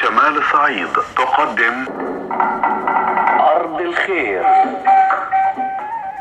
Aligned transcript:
شمال 0.00 0.36
الصعيد 0.36 0.92
تقدم 1.16 1.86
أرض 3.40 3.80
الخير. 3.80 4.44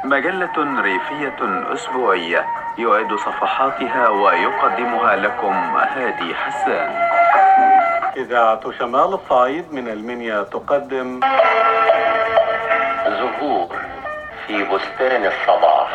مجلة 0.03 0.81
ريفية 0.81 1.39
أسبوعية 1.73 2.45
يعد 2.77 3.13
صفحاتها 3.13 4.09
ويقدمها 4.09 5.15
لكم 5.15 5.53
هادي 5.95 6.35
حسان. 6.35 6.91
إذاعة 8.17 8.71
شمال 8.79 9.13
الصعيد 9.13 9.73
من 9.73 9.87
المنيا 9.87 10.43
تقدم 10.43 11.19
زهور 13.07 13.67
في 14.47 14.63
بستان 14.63 15.25
الصباح. 15.25 15.89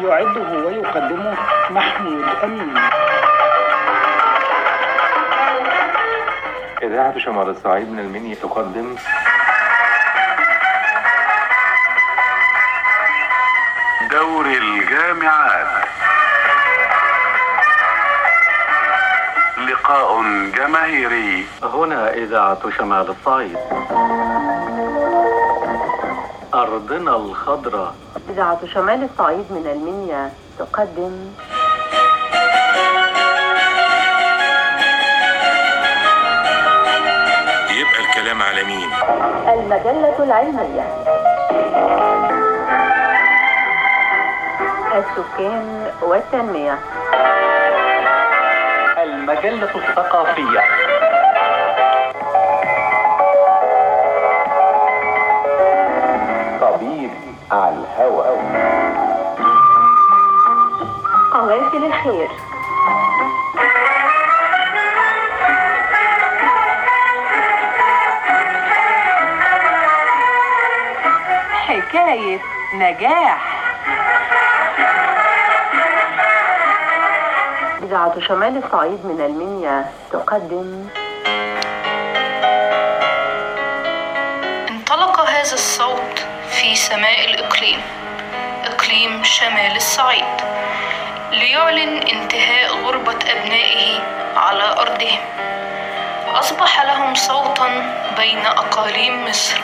يعده 0.00 0.66
ويقدمه 0.66 1.36
محمود 1.70 2.24
أمين. 2.44 2.78
إذاعة 6.92 7.18
شمال 7.18 7.48
الصعيد 7.48 7.88
من 7.90 7.98
المنيا 7.98 8.34
تقدم. 8.34 8.96
دور 14.10 14.46
الجامعات. 14.46 15.84
لقاء 19.68 20.22
جماهيري. 20.56 21.46
هنا 21.62 22.12
إذاعة 22.14 22.70
شمال 22.70 23.08
الصعيد. 23.08 23.58
أرضنا 26.54 27.16
الخضراء. 27.16 27.94
إذاعة 28.30 28.66
شمال 28.66 29.08
الصعيد 29.12 29.46
من 29.52 29.66
المنيا 29.72 30.32
تقدم. 30.58 31.32
المجلة 39.48 40.24
العلمية. 40.24 40.82
السكان 44.94 45.90
والتنمية. 46.02 46.78
المجلة 49.02 49.70
الثقافية. 49.74 50.60
طبيب 56.60 57.10
على 57.52 57.74
الهوى 57.74 58.26
قوافل 61.32 61.84
الخير. 61.84 62.51
حكاية 72.02 72.40
نجاح. 72.74 73.38
إذاعة 77.82 78.20
شمال 78.20 78.64
الصعيد 78.64 79.06
من 79.06 79.20
المنيا 79.20 79.92
تقدم. 80.12 80.88
انطلق 84.70 85.20
هذا 85.20 85.52
الصوت 85.52 86.26
في 86.50 86.74
سماء 86.74 87.24
الإقليم 87.24 87.80
إقليم 88.64 89.24
شمال 89.24 89.76
الصعيد 89.76 90.40
ليعلن 91.30 91.96
انتهاء 91.96 92.76
غربة 92.84 93.18
أبنائه 93.26 94.00
على 94.36 94.64
أرضهم. 94.78 95.20
أصبح 96.34 96.82
لهم 96.84 97.14
صوتا 97.14 97.68
بين 98.16 98.46
أقاليم 98.46 99.24
مصر 99.24 99.60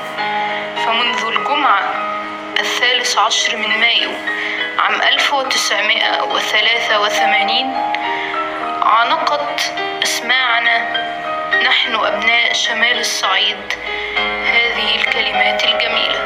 فمنذ 0.87 1.25
الجمعة 1.25 1.98
الثالث 2.59 3.19
عشر 3.19 3.57
من 3.57 3.81
مايو 3.81 4.11
عام 4.79 5.03
1983 5.03 7.75
عانقت 8.83 9.73
أسماعنا 10.03 11.09
نحن 11.63 11.95
أبناء 11.95 12.53
شمال 12.53 12.99
الصعيد. 12.99 13.73
هذه 14.45 14.97
الكلمات 14.97 15.65
الجميلة. 15.65 16.21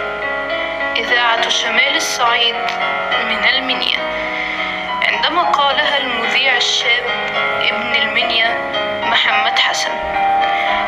إذاعة 0.97 1.49
شمال 1.49 1.97
الصعيد 1.97 2.55
من 3.29 3.45
المنيا. 3.55 3.99
عندما 5.09 5.43
قالها 5.43 5.99
المذيع 5.99 6.57
الشاب 6.57 7.05
ابن 7.61 7.95
المنيا 7.95 8.59
محمد 9.03 9.59
حسن. 9.59 9.93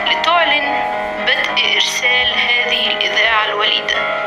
لتعلن 0.07 0.83
بدء 1.27 1.75
إرسال 1.75 2.35
هذه 2.35 2.87
الإذاعة 2.87 3.45
الوليدة. 3.45 4.24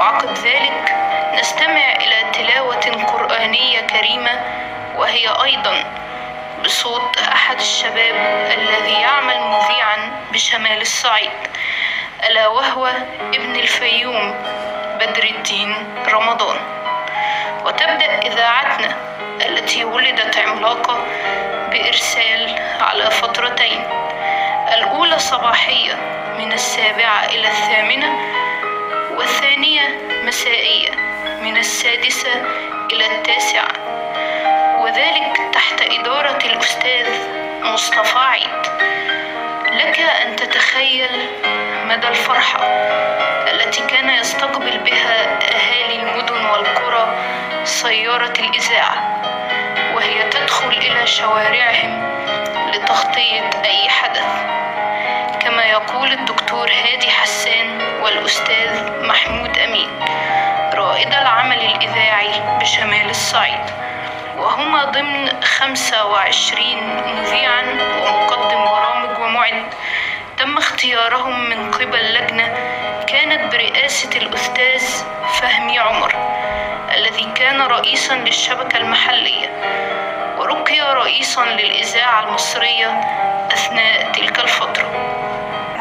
وعقب 0.00 0.34
ذلك 0.34 0.96
نستمع 1.40 1.92
إلى 1.96 2.30
تلاوة 2.32 3.04
قرآنية 3.06 3.80
كريمة 3.80 4.40
وهي 4.96 5.28
أيضا 5.44 5.84
بصوت 6.64 7.18
أحد 7.18 7.60
الشباب 7.60 8.14
الذي 8.58 8.92
يعمل 8.92 9.40
مذيعا 9.40 10.10
بشمال 10.32 10.80
الصعيد 10.80 11.30
ألا 12.26 12.48
وهو 12.48 12.86
ابن 13.34 13.56
الفيوم 13.56 14.34
بدر 15.00 15.24
الدين 15.24 15.74
رمضان. 16.08 16.56
وتبدأ 17.64 18.18
إذاعتنا 18.26 18.96
التي 19.46 19.84
ولدت 19.84 20.38
عملاقة 20.38 20.98
بإرسال 21.70 22.58
على 22.80 23.10
فترتين 23.10 23.84
الأولى 24.76 25.18
صباحية 25.18 25.94
من 26.38 26.52
السابعة 26.52 27.24
إلى 27.24 27.48
الثامنة 27.48 28.40
والثانية 29.20 29.98
مسائية 30.24 30.90
من 31.42 31.56
السادسة 31.56 32.32
إلى 32.92 33.06
التاسعة. 33.06 33.68
وذلك 34.78 35.40
تحت 35.52 35.82
إدارة 35.82 36.38
الأستاذ 36.44 37.06
مصطفى 37.62 38.18
عيد. 38.18 38.66
لك 39.72 40.00
أن 40.00 40.36
تتخيل 40.36 41.28
مدى 41.84 42.08
الفرحة 42.08 42.60
التي 43.52 43.86
كان 43.86 44.10
يستقبل 44.10 44.78
بها 44.78 45.38
أهالي 45.54 46.02
المدن 46.02 46.46
والقرى 46.46 47.14
سيارة 47.64 48.34
الإذاعة 48.38 49.22
وهي 49.94 50.28
تدخل 50.30 50.68
إلى 50.68 51.06
شوارعهم 51.06 52.02
لتغطية 52.74 53.50
أي 53.64 53.88
حدث. 53.88 54.60
كما 55.40 55.64
يقول 55.64 56.12
الدكتور 56.12 56.70
هادي 56.70 57.10
حسان 57.10 57.80
والأستاذ 58.02 58.99
رائد 61.00 61.12
العمل 61.12 61.60
الإذاعي 61.60 62.58
بشمال 62.60 63.10
الصعيد. 63.10 63.64
وهما 64.38 64.84
ضمن 64.84 65.42
25 65.42 66.76
مذيعا 67.16 67.62
ومقدم 68.04 68.64
برامج 68.64 69.20
ومعد. 69.20 69.64
تم 70.38 70.56
اختيارهم 70.56 71.50
من 71.50 71.70
قبل 71.70 72.14
لجنة 72.14 72.54
كانت 73.06 73.52
برئاسة 73.52 74.10
الأستاذ 74.16 75.04
فهمي 75.40 75.78
عمر 75.78 76.14
الذي 76.96 77.28
كان 77.34 77.60
رئيسا 77.60 78.14
للشبكة 78.14 78.76
المحلية. 78.76 79.48
ورقي 80.38 80.80
رئيسا 80.80 81.44
للإذاعة 81.44 82.28
المصرية 82.28 83.00
أثناء 83.52 84.12
تلك 84.12 84.38
الفترة. 84.38 84.90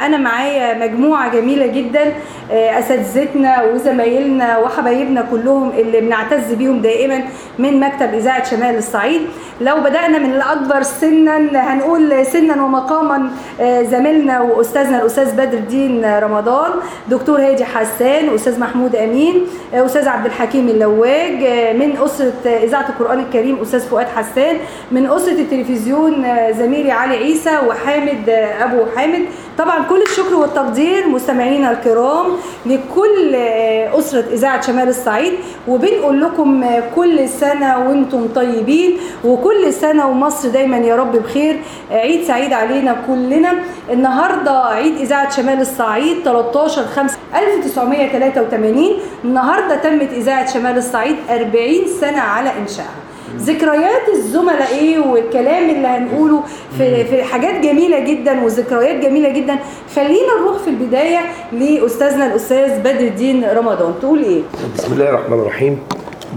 أنا 0.01 0.17
معايا 0.17 0.73
مجموعة 0.73 1.29
جميلة 1.29 1.67
جدا 1.67 2.15
أساتذتنا 2.51 3.63
وزمايلنا 3.63 4.57
وحبايبنا 4.57 5.25
كلهم 5.31 5.69
اللي 5.77 6.01
بنعتز 6.01 6.53
بيهم 6.53 6.81
دائما 6.81 7.23
من 7.59 7.79
مكتب 7.79 8.13
إذاعة 8.13 8.43
شمال 8.49 8.77
الصعيد. 8.77 9.21
لو 9.61 9.75
بدأنا 9.79 10.17
من 10.19 10.33
الأكبر 10.33 10.81
سنا 10.83 11.37
هنقول 11.73 12.25
سنا 12.25 12.63
ومقاما 12.63 13.29
آه، 13.61 13.81
زميلنا 13.83 14.41
وأستاذنا 14.41 15.01
الأستاذ 15.01 15.31
بدر 15.33 15.57
الدين 15.57 16.05
رمضان 16.19 16.71
دكتور 17.07 17.41
هادي 17.41 17.65
حسان 17.65 18.29
أستاذ 18.35 18.59
محمود 18.59 18.95
أمين 18.95 19.43
آه، 19.73 19.85
أستاذ 19.85 20.07
عبد 20.07 20.25
الحكيم 20.25 20.69
اللواج 20.69 21.43
آه، 21.43 21.73
من 21.73 21.97
أسرة 22.05 22.33
آه، 22.47 22.63
إذاعة 22.63 22.89
القرآن 22.89 23.19
الكريم 23.19 23.61
أستاذ 23.61 23.79
فؤاد 23.79 24.07
حسان 24.15 24.55
من 24.91 25.05
أسرة 25.11 25.31
التلفزيون 25.39 26.25
آه، 26.25 26.51
زميلي 26.51 26.91
علي 26.91 27.17
عيسى 27.17 27.57
وحامد 27.67 28.29
آه، 28.29 28.63
أبو 28.63 28.85
حامد. 28.95 29.21
طبعا 29.59 29.83
كل 29.89 30.01
الشكر 30.01 30.35
والتقدير 30.35 31.07
مستمعينا 31.07 31.71
الكرام 31.71 32.25
لكل 32.65 33.35
آه، 33.35 33.99
أسرة 33.99 34.23
إذاعة 34.31 34.61
شمال 34.61 34.87
الصعيد 34.87 35.33
وبنقول 35.67 36.21
لكم 36.21 36.63
آه، 36.63 36.83
كل 36.95 37.29
سنة 37.29 37.77
وأنتم 37.89 38.27
طيبين 38.35 38.97
وكل 39.25 39.73
سنة 39.73 40.07
ومصر 40.07 40.49
دايما 40.49 40.77
يا 40.77 40.95
رب 40.95 41.11
بخير. 41.11 41.59
عيد 41.91 42.23
سعيد 42.23 42.53
علينا 42.53 42.95
كلنا. 43.07 43.53
النهاردة 43.91 44.63
عيد 44.65 44.97
إذاعة 44.97 45.29
شمال 45.29 45.61
الصعيد 45.61 46.17
13 46.23 46.85
5 46.85 47.17
1983 47.35 48.91
النهاردة 49.23 49.75
تمت 49.75 50.13
إذاعة 50.13 50.53
شمال 50.53 50.77
الصعيد 50.77 51.15
40 51.29 51.87
سنة 52.01 52.19
على 52.19 52.49
إنشائها. 52.59 53.08
ذكريات 53.37 54.09
الزملاء 54.13 54.67
إيه 54.79 54.99
والكلام 54.99 55.69
اللي 55.69 55.87
هنقوله 55.87 56.43
في 56.77 57.05
في 57.05 57.23
حاجات 57.23 57.63
جميلة 57.63 57.99
جدا 57.99 58.43
وذكريات 58.43 59.05
جميلة 59.05 59.29
جدا. 59.29 59.55
خلينا 59.95 60.41
نروح 60.41 60.57
في 60.57 60.69
البداية 60.69 61.19
لأستاذنا 61.51 62.27
الأستاذ 62.27 62.79
بدر 62.79 63.07
الدين 63.07 63.43
رمضان. 63.43 63.93
تقول 64.01 64.23
إيه؟ 64.23 64.41
بسم 64.77 64.93
الله 64.93 65.09
الرحمن 65.09 65.39
الرحيم. 65.39 65.79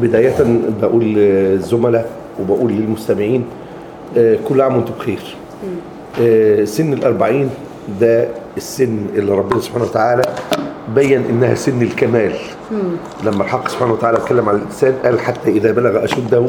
بداية 0.01 0.61
بقول 0.83 1.05
للزملاء 1.05 2.11
وبقول 2.41 2.73
للمستمعين 2.73 3.45
آه، 4.17 4.39
كل 4.49 4.61
عام 4.61 4.77
وأنتم 4.77 4.93
بخير. 4.99 5.37
آه، 6.21 6.65
سن 6.65 6.93
الأربعين 6.93 7.51
ده 8.01 8.29
السن 8.57 9.07
اللي 9.15 9.33
ربنا 9.33 9.61
سبحانه 9.61 9.85
وتعالى 9.85 10.23
بين 10.95 11.25
إنها 11.31 11.55
سن 11.55 11.83
الكمال. 11.83 12.33
لما 13.25 13.45
الحق 13.45 13.69
سبحانه 13.69 13.93
وتعالى 13.93 14.19
اتكلم 14.19 14.49
عن 14.49 14.57
الإنسان 14.57 14.95
قال 15.05 15.21
حتى 15.21 15.51
إذا 15.51 15.73
بلغ 15.73 16.05
أشده 16.05 16.47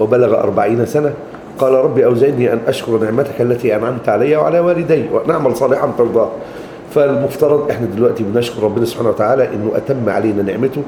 وبلغ 0.00 0.40
أربعين 0.40 0.86
سنة 0.86 1.12
قال 1.58 1.72
ربي 1.72 2.04
أوزعني 2.06 2.52
أن 2.52 2.60
أشكر 2.68 2.98
نعمتك 2.98 3.40
التي 3.40 3.76
أنعمت 3.76 4.08
علي 4.08 4.36
وعلى 4.36 4.60
والدي 4.60 5.04
وأن 5.12 5.30
أعمل 5.30 5.56
صالحا 5.56 5.92
ترضاه 5.98 6.28
فالمفترض 6.94 7.70
إحنا 7.70 7.86
دلوقتي 7.96 8.24
بنشكر 8.24 8.62
ربنا 8.62 8.84
سبحانه 8.84 9.08
وتعالى 9.08 9.48
إنه 9.54 9.70
أتم 9.76 10.08
علينا 10.08 10.42
نعمته 10.42 10.82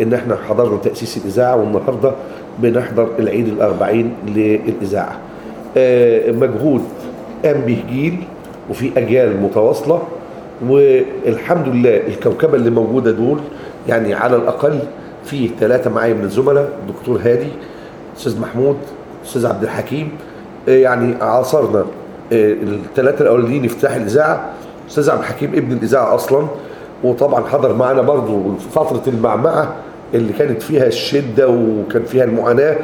إن 0.00 0.14
إحنا 0.14 0.36
حضرنا 0.48 0.76
تأسيس 0.84 1.16
الإذاعة 1.16 1.56
والنهاردة 1.56 2.12
بنحضر 2.58 3.08
العيد 3.18 3.48
الأربعين 3.48 4.14
للإذاعة. 4.26 5.16
آه، 5.76 6.30
مجهود 6.32 6.82
قام 7.44 7.60
به 7.60 7.82
جيل 7.90 8.16
وفي 8.70 8.90
أجيال 8.96 9.42
متواصلة 9.42 10.02
والحمد 10.68 11.68
لله 11.68 11.96
الكوكبة 11.96 12.54
اللي 12.54 12.70
موجودة 12.70 13.10
دول 13.10 13.38
يعني 13.88 14.14
على 14.14 14.36
الأقل 14.36 14.78
في 15.24 15.50
ثلاثة 15.60 15.90
معايا 15.90 16.14
من 16.14 16.24
الزملاء 16.24 16.68
دكتور 16.88 17.20
هادي 17.24 17.48
أستاذ 18.16 18.40
محمود 18.40 18.76
أستاذ 19.26 19.46
عبد 19.46 19.62
الحكيم 19.62 20.08
آه، 20.68 20.76
يعني 20.78 21.14
عاصرنا 21.20 21.84
الثلاثة 22.32 23.22
الاولانيين 23.22 23.64
افتتاح 23.64 23.94
الإذاعة 23.94 24.50
أستاذ 24.90 25.10
عبد 25.10 25.20
الحكيم 25.20 25.52
ابن 25.54 25.72
الإذاعة 25.72 26.14
أصلا 26.14 26.46
وطبعا 27.04 27.44
حضر 27.48 27.74
معانا 27.74 28.02
برضو 28.02 28.42
فترة 28.74 29.02
المعمعة 29.06 29.74
اللي 30.14 30.32
كانت 30.32 30.62
فيها 30.62 30.86
الشدة 30.86 31.48
وكان 31.48 32.04
فيها 32.04 32.24
المعاناة 32.24 32.76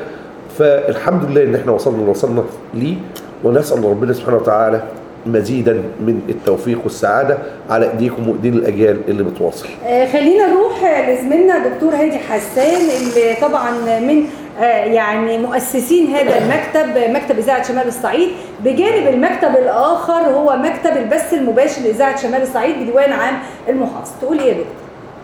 فالحمد 0.59 1.31
لله 1.31 1.43
إن 1.43 1.55
إحنا 1.55 1.73
وصلنا 1.73 1.99
اللي 1.99 2.11
وصلنا 2.11 2.43
ليه 2.75 2.97
ونسأل 3.45 3.85
ربنا 3.85 4.13
سبحانه 4.13 4.37
وتعالى 4.37 4.83
مزيدا 5.27 5.73
من 6.01 6.21
التوفيق 6.29 6.79
والسعادة 6.85 7.39
على 7.71 7.91
إيديكم 7.91 8.29
وإيدين 8.29 8.55
الأجيال 8.55 8.97
اللي 9.09 9.23
بتواصل. 9.23 9.67
آه، 9.87 10.13
خلينا 10.13 10.47
نروح 10.47 11.09
لزميلنا 11.09 11.69
دكتور 11.69 11.95
هادي 11.95 12.19
حسان 12.19 12.81
اللي 12.81 13.37
طبعا 13.43 13.71
من 14.01 14.25
يعني 14.67 15.39
مؤسسين 15.39 16.07
هذا 16.07 16.39
المكتب 16.39 17.13
مكتب 17.15 17.39
إذاعة 17.39 17.63
شمال 17.63 17.89
الصعيد. 17.89 18.29
بجانب 18.65 19.07
المكتب 19.15 19.51
الآخر 19.51 20.13
هو 20.13 20.57
مكتب 20.57 20.97
البث 20.97 21.35
المباشر 21.35 21.83
لإذاعة 21.83 22.17
شمال 22.17 22.43
الصعيد 22.43 22.77
بديوان 22.83 23.13
عام 23.13 23.35
المحافظ 23.69 24.11
تقول 24.21 24.39
إيه 24.39 24.49
يا 24.49 24.53
دكتور؟ 24.53 24.75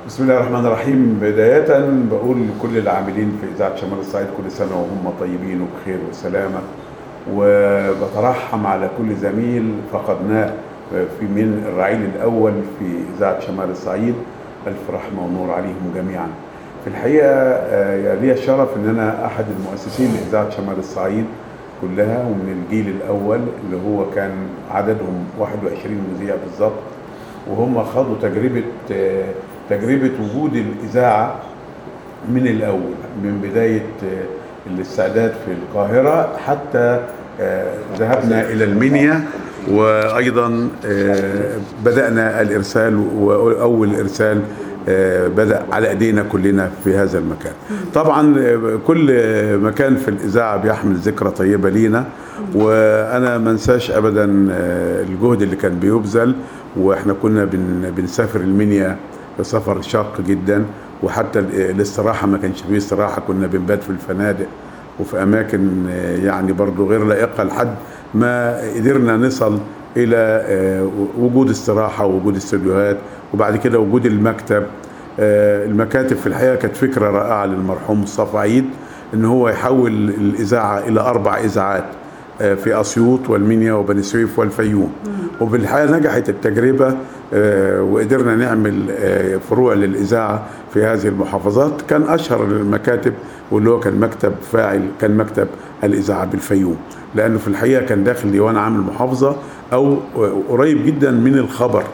بسم 0.06 0.23
الله 0.23 0.35
الرحمن 0.35 0.67
الرحيم. 0.67 1.19
بداية 1.23 1.88
بقول 2.11 2.37
لكل 2.49 2.79
العاملين 2.79 3.38
في 3.41 3.56
إذاعة 3.56 3.77
شمال 3.77 3.99
الصعيد 4.00 4.27
كل 4.37 4.50
سنة 4.50 4.73
وهم 4.73 5.15
طيبين 5.21 5.61
وبخير 5.62 5.99
وسلامة. 6.11 6.61
وبترحم 7.35 8.67
على 8.67 8.91
كل 8.99 9.17
زميل 9.17 9.73
فقدناه 9.93 10.53
في 10.91 11.25
من 11.27 11.65
الرعيل 11.69 12.09
الأول 12.17 12.53
في 12.79 12.85
إذاعة 13.17 13.41
شمال 13.41 13.71
الصعيد. 13.71 14.15
ألف 14.67 14.91
رحمة 14.91 15.25
ونور 15.25 15.55
عليهم 15.55 15.93
جميعا. 15.94 16.29
في 16.87 16.93
الحقيقة 16.93 17.29
آه، 17.29 18.15
لي 18.15 18.33
الشرف 18.33 18.69
إن 18.77 18.88
أنا 18.88 19.27
أحد 19.27 19.44
المؤسسين 19.59 20.15
لإذاعة 20.15 20.50
شمال 20.50 20.79
الصعيد 20.79 21.25
كلها 21.81 22.27
ومن 22.27 22.62
الجيل 22.65 22.94
الأول 22.97 23.41
اللي 23.65 23.77
هو 23.87 24.11
كان 24.11 24.31
عددهم 24.71 25.25
21 25.38 26.00
مذيع 26.15 26.35
بالظبط. 26.47 26.73
وهم 27.50 27.85
خاضوا 27.85 28.17
تجربة 28.23 28.62
آه، 28.93 29.25
تجربة 29.71 30.11
وجود 30.21 30.56
الإذاعة 30.56 31.35
من 32.29 32.47
الأول 32.47 32.94
من 33.23 33.41
بداية 33.50 33.87
آه، 34.05 34.71
الاستعداد 34.71 35.31
في 35.47 35.53
القاهرة 35.53 36.37
حتى 36.47 37.00
ذهبنا 37.99 38.41
إلى 38.41 38.65
المنيا 38.65 39.25
وأيضا 39.71 40.69
بدأنا 41.85 42.41
الإرسال 42.41 42.97
وأول 43.17 43.97
إرسال 43.97 44.37
آه، 44.38 44.65
بدأ 45.29 45.62
على 45.73 45.88
أيدينا 45.91 46.23
كلنا 46.23 46.71
في 46.85 46.97
هذا 46.97 47.19
المكان. 47.19 47.53
طبعا 47.94 48.38
آه، 48.38 48.79
كل 48.87 49.11
مكان 49.59 49.97
في 49.97 50.09
الإذاعة 50.09 50.56
بيحمل 50.56 50.94
ذكرى 50.94 51.31
طيبة 51.31 51.69
لينا 51.71 52.05
وأنا 52.55 53.38
ما 53.38 53.50
أنساش 53.50 53.91
أبدا 53.91 54.49
آه، 54.53 55.03
الجهد 55.03 55.43
اللي 55.43 55.56
كان 55.56 55.79
بيبذل 55.79 56.35
وإحنا 56.77 57.12
كنا 57.12 57.44
بن- 57.44 57.93
بنسافر 57.97 58.41
المنيا 58.41 58.97
سفر 59.43 59.83
شاق 59.83 60.21
جدا 60.27 60.65
وحتى 61.03 61.38
ال- 61.38 61.71
الاستراحة 61.71 62.27
ما 62.27 62.38
كانش 62.38 62.62
فيه 62.62 62.77
استراحة 62.77 63.23
كنا 63.29 63.47
بنبات 63.47 63.83
في 63.83 63.91
الفنادق 63.91 64.47
وفي 65.00 65.23
أماكن 65.23 65.69
آه، 65.91 66.17
يعني 66.17 66.53
برضو 66.53 66.87
غير 66.88 67.05
لائقة 67.05 67.44
لحد 67.44 67.75
ما 68.15 68.61
قدرنا 68.77 69.17
نصل 69.17 69.59
إلى 69.96 70.16
آه، 70.46 70.88
وجود 71.19 71.50
استراحة 71.50 72.06
ووجود 72.06 72.37
استوديوهات 72.37 72.96
وبعد 73.34 73.56
كده 73.56 73.78
وجود 73.78 74.06
المكتب. 74.06 74.66
آه، 75.20 75.64
المكاتب 75.66 76.16
في 76.16 76.26
الحقيقة 76.26 76.54
كانت 76.54 76.76
فكرة 76.76 77.10
رائعة 77.10 77.46
للمرحوم 77.46 78.02
مصطفى 78.02 78.38
عيد 78.38 78.64
إن 79.14 79.25
هو 79.25 79.48
يحول 79.48 79.90
الإذاعة 80.08 80.78
إلى 80.78 81.00
أربع 81.00 81.38
إذاعات 81.38 81.84
آه، 82.40 82.54
في 82.54 82.81
أسيوط 82.81 83.31
والمنيا 83.31 83.72
وبني 83.72 84.02
سويف 84.02 84.38
والفيوم. 84.38 84.93
وبالحقيقة 85.40 85.96
نجحت 85.99 86.28
التجربة 86.28 86.96
آه، 87.34 87.82
وقدرنا 87.82 88.37
نعمل 88.37 88.82
فروع 89.50 89.75
للإذاعة 89.75 90.42
في 90.75 90.84
هذه 90.84 91.08
المحافظات. 91.08 91.82
كان 91.88 92.02
أشهر 92.02 92.44
المكاتب 92.44 93.12
واللي 93.50 93.70
هو 93.70 93.81
كان 93.81 94.00
مكتب 94.00 94.32
فاعل 94.52 94.88
كان 95.00 95.16
مكتب 95.16 95.46
الإذاعة 95.84 96.25
بالفيوم. 96.25 96.76
لأنه 97.14 97.38
في 97.38 97.49
الحقيقة 97.49 97.82
كان 97.87 98.04
داخل 98.04 98.32
ديوان 98.32 98.56
عام 98.56 98.76
المحافظة 98.76 99.37
أو 99.72 99.96
قريب 100.48 100.86
جدا 100.86 101.10
من 101.10 101.34
الخبر 101.38 101.84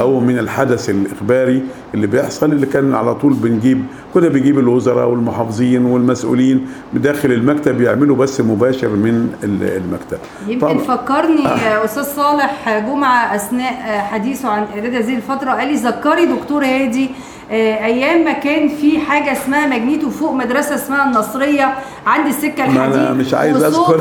أو 0.00 0.20
من 0.20 0.38
الحدث 0.38 0.90
الإخباري 0.90 1.62
اللي 1.94 2.06
بيحصل 2.06 2.52
اللي 2.52 2.66
كان 2.66 2.94
على 2.94 3.14
طول 3.14 3.32
بنجيب 3.32 3.84
كنا 4.14 4.28
بنجيب 4.28 4.58
الوزراء 4.58 5.08
والمحافظين 5.08 5.84
والمسؤولين 5.84 6.66
داخل 6.94 7.32
المكتب 7.32 7.80
يعملوا 7.80 8.16
بث 8.16 8.40
مباشر 8.40 8.88
من 8.88 9.34
ال- 9.44 9.62
المكتب 9.76 10.18
يمكن. 10.48 10.78
فكرني 10.78 11.46
آه، 11.46 11.84
أستاذ 11.84 12.02
صالح 12.02 12.78
جمعة 12.88 13.34
أثناء 13.36 13.72
آه، 13.72 14.00
حديثه 14.00 14.48
عن 14.48 14.64
اعداد 14.74 14.94
هذه 14.94 15.16
الفترة 15.16 15.50
قال 15.50 15.68
لي 15.68 15.74
ذكري 15.74 16.26
دكتور 16.26 16.64
هادي 16.64 17.04
آه، 17.04 17.10
أيام 17.50 18.24
ما 18.24 18.32
كان 18.32 18.68
في 18.68 18.98
حاجة 18.98 19.32
اسمها 19.32 19.66
ماجنيتو 19.66 20.10
فوق 20.10 20.32
مدرسة 20.32 20.74
اسمها 20.74 21.06
النصرية 21.06 21.74
عند 22.06 22.26
السكة 22.26 22.64
الحديد 22.64 22.94
أنا 22.94 23.12
مش 23.20 23.34
عايز 23.34 23.64
اذكر 23.64 23.98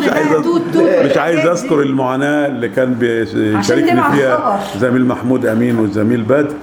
مش 0.00 0.08
عايز 0.08 0.28
توت 0.28 0.44
توت 0.44 0.76
أذكر 0.76 1.10
مش 1.10 1.16
عايز. 1.16 1.46
أذكر 1.46 1.80
المعاناة 1.82 2.46
اللي 2.46 2.68
كان 2.68 2.94
بيشاركني 2.94 4.02
فيها. 4.12 4.60
زميل 4.78 5.06
محمود 5.06 5.46
أمين 5.46 5.78
والزميل 5.78 6.22
بدر 6.22 6.54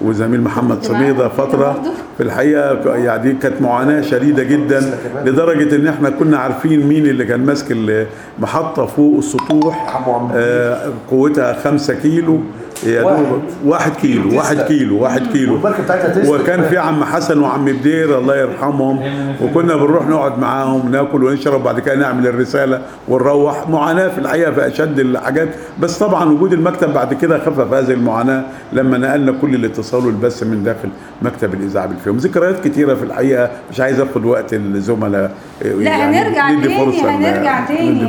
وزميل 0.00 0.40
محمد 0.40 0.82
صبيده 0.84 1.28
فترة؟ 1.28 1.82
في 2.16 2.22
الحقيقة 2.22 2.94
يعني 2.96 3.32
كانت 3.32 3.62
معاناة 3.62 4.00
شديدة 4.00 4.42
جدا 4.42 4.98
لدرجة 5.24 5.76
إن 5.76 5.86
إحنا 5.86 6.10
كنا 6.10 6.38
عارفين 6.38 6.86
مين 6.86 7.06
اللي 7.06 7.24
كان 7.24 7.46
ماسك 7.46 7.66
المحطة 8.38 8.86
فوق 8.86 9.18
السطوح 9.18 10.02
آه، 10.34 10.92
قوتها 11.10 11.52
خمسة 11.52 11.94
كيلو 11.94 12.40
يا 12.86 13.02
دوب 13.02 13.42
واحد. 13.64 13.92
كيلو 13.92 14.36
واحد 14.36 14.60
كيلو 14.60 15.02
واحد 15.02 15.26
كيلو. 15.32 15.60
وكان 16.26 16.62
في 16.62 16.78
عم 16.78 17.04
حسن 17.04 17.40
وعم 17.40 17.64
بدير 17.64 18.18
الله 18.18 18.36
يرحمهم. 18.36 19.00
وكنا 19.42 19.76
بنروح 19.76 20.06
نقعد 20.08 20.38
معاهم 20.38 20.92
ناكل 20.92 21.24
ونشرب 21.24 21.64
بعد 21.64 21.80
كده 21.80 21.94
نعمل 21.94 22.26
الرسالة 22.26 22.82
ونروح. 23.08 23.68
معاناة 23.68 24.08
في 24.08 24.18
الحقيقة 24.18 24.52
في 24.52 24.66
أشد 24.66 24.98
الحاجات. 24.98 25.48
بس 25.80 25.98
طبعا 25.98 26.32
وجود 26.32 26.52
المكتب 26.52 26.94
بعد 26.94 27.14
كده 27.14 27.38
خفف 27.38 27.72
هذه 27.72 27.90
المعاناة 27.90 28.44
لما 28.72 28.98
نقلنا 28.98 29.32
كل 29.40 29.54
الاتصال 29.54 30.06
والبث 30.06 30.42
من 30.42 30.64
داخل 30.64 30.88
مكتب 31.22 31.54
الإذاعة 31.54 31.86
بالفيوم. 31.86 32.16
ذكريات 32.16 32.64
كتيرة 32.64 32.94
في 32.94 33.02
الحقيقة. 33.02 33.50
مش 33.70 33.80
عايز 33.80 34.00
أخد 34.00 34.24
وقت 34.24 34.54
الزملاء 34.54 35.30
لا 35.62 36.10
هنرجع 36.10 36.50
ندي 36.50 36.68
تاني 36.68 37.00
هنرجع 37.00 37.66
تاني. 37.66 38.08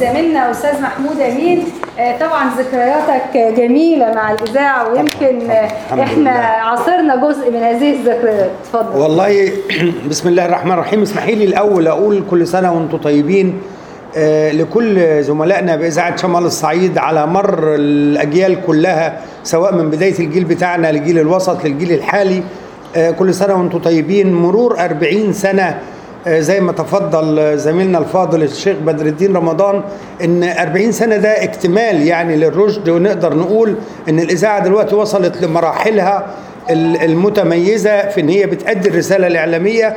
زميلنا 0.00 0.50
أستاذ 0.50 0.82
محمود 0.82 1.20
أمين 1.20 1.64
طبعا 1.98 2.50
ذكرياتك 2.58 3.36
جميلة 3.60 4.12
مع 4.14 4.32
الإذاعة 4.32 4.92
ويمكن 4.92 5.50
آه، 5.50 5.68
إحنا 6.02 6.30
عاصرنا 6.30 7.16
جزء 7.16 7.50
من 7.50 7.62
هذه 7.62 7.92
الذكريات. 7.92 8.50
اتفضل. 8.62 9.00
والله 9.00 9.52
بسم 10.10 10.28
الله 10.28 10.44
الرحمن 10.46 10.72
الرحيم. 10.72 11.02
اسمحي 11.02 11.34
لي 11.34 11.44
الأول 11.44 11.86
أقول 11.86 12.22
كل 12.30 12.46
سنة 12.46 12.72
وأنتم 12.72 12.96
طيبين. 12.98 13.60
آه، 14.16 14.52
لكل 14.52 15.22
زملائنا 15.22 15.76
بإذاعة 15.76 16.16
شمال 16.16 16.44
الصعيد 16.44 16.98
على 16.98 17.26
مر 17.26 17.74
الأجيال 17.74 18.66
كلها 18.66 19.20
سواء 19.44 19.74
من 19.74 19.90
بداية 19.90 20.18
الجيل 20.18 20.44
بتاعنا 20.44 20.92
للجيل 20.92 21.18
الوسط 21.18 21.64
للجيل 21.64 21.92
الحالي. 21.92 22.42
آه، 22.96 23.10
كل 23.10 23.34
سنة 23.34 23.54
وأنتم 23.54 23.78
طيبين. 23.78 24.32
مرور 24.34 24.80
40 24.80 25.32
سنة 25.32 25.62
آه، 25.62 25.76
زي 26.28 26.60
ما 26.60 26.72
تفضل 26.72 27.38
آه، 27.38 27.54
زميلنا 27.54 27.98
الفاضل 27.98 28.42
الشيخ 28.42 28.76
بدر 28.76 29.06
الدين 29.06 29.36
رمضان 29.36 29.82
إن 30.24 30.42
40 30.44 30.92
سنة 30.92 31.16
ده 31.16 31.44
اكتمال 31.44 32.02
يعني 32.06 32.36
للرشد 32.36 32.88
ونقدر 32.88 33.34
نقول 33.36 33.74
إن 34.08 34.18
الإذاعة 34.18 34.64
دلوقتي 34.64 34.94
وصلت 34.94 35.42
لمراحلها 35.42 36.26
ال- 36.70 37.02
المتميزة 37.04 38.08
في 38.08 38.20
إن 38.20 38.28
هي 38.28 38.46
بتأدي 38.46 38.88
الرسالة 38.88 39.26
الإعلامية. 39.26 39.96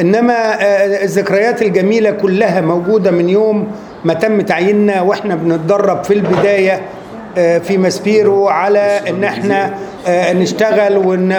إنما 0.00 0.34
آه، 0.62 1.04
الذكريات 1.04 1.62
الجميلة 1.62 2.10
كلها 2.10 2.60
موجودة 2.60 3.10
من 3.10 3.28
يوم 3.28 3.66
ما 4.04 4.14
تم 4.14 4.40
تعييننا 4.40 5.00
وإحنا 5.02 5.34
بنتدرب 5.34 6.04
في 6.04 6.14
البداية 6.14 6.80
آه، 7.38 7.58
في 7.58 7.78
ماسبيرو 7.78 8.48
على 8.48 9.00
إن 9.08 9.24
إحنا 9.24 9.74
آه، 10.06 10.32
نشتغل 10.32 10.96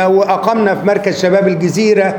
وأقمنا 0.07 0.75
في 0.75 0.85
مركز 0.87 1.21
شباب 1.21 1.47
الجزيرة. 1.47 2.03
آه، 2.03 2.13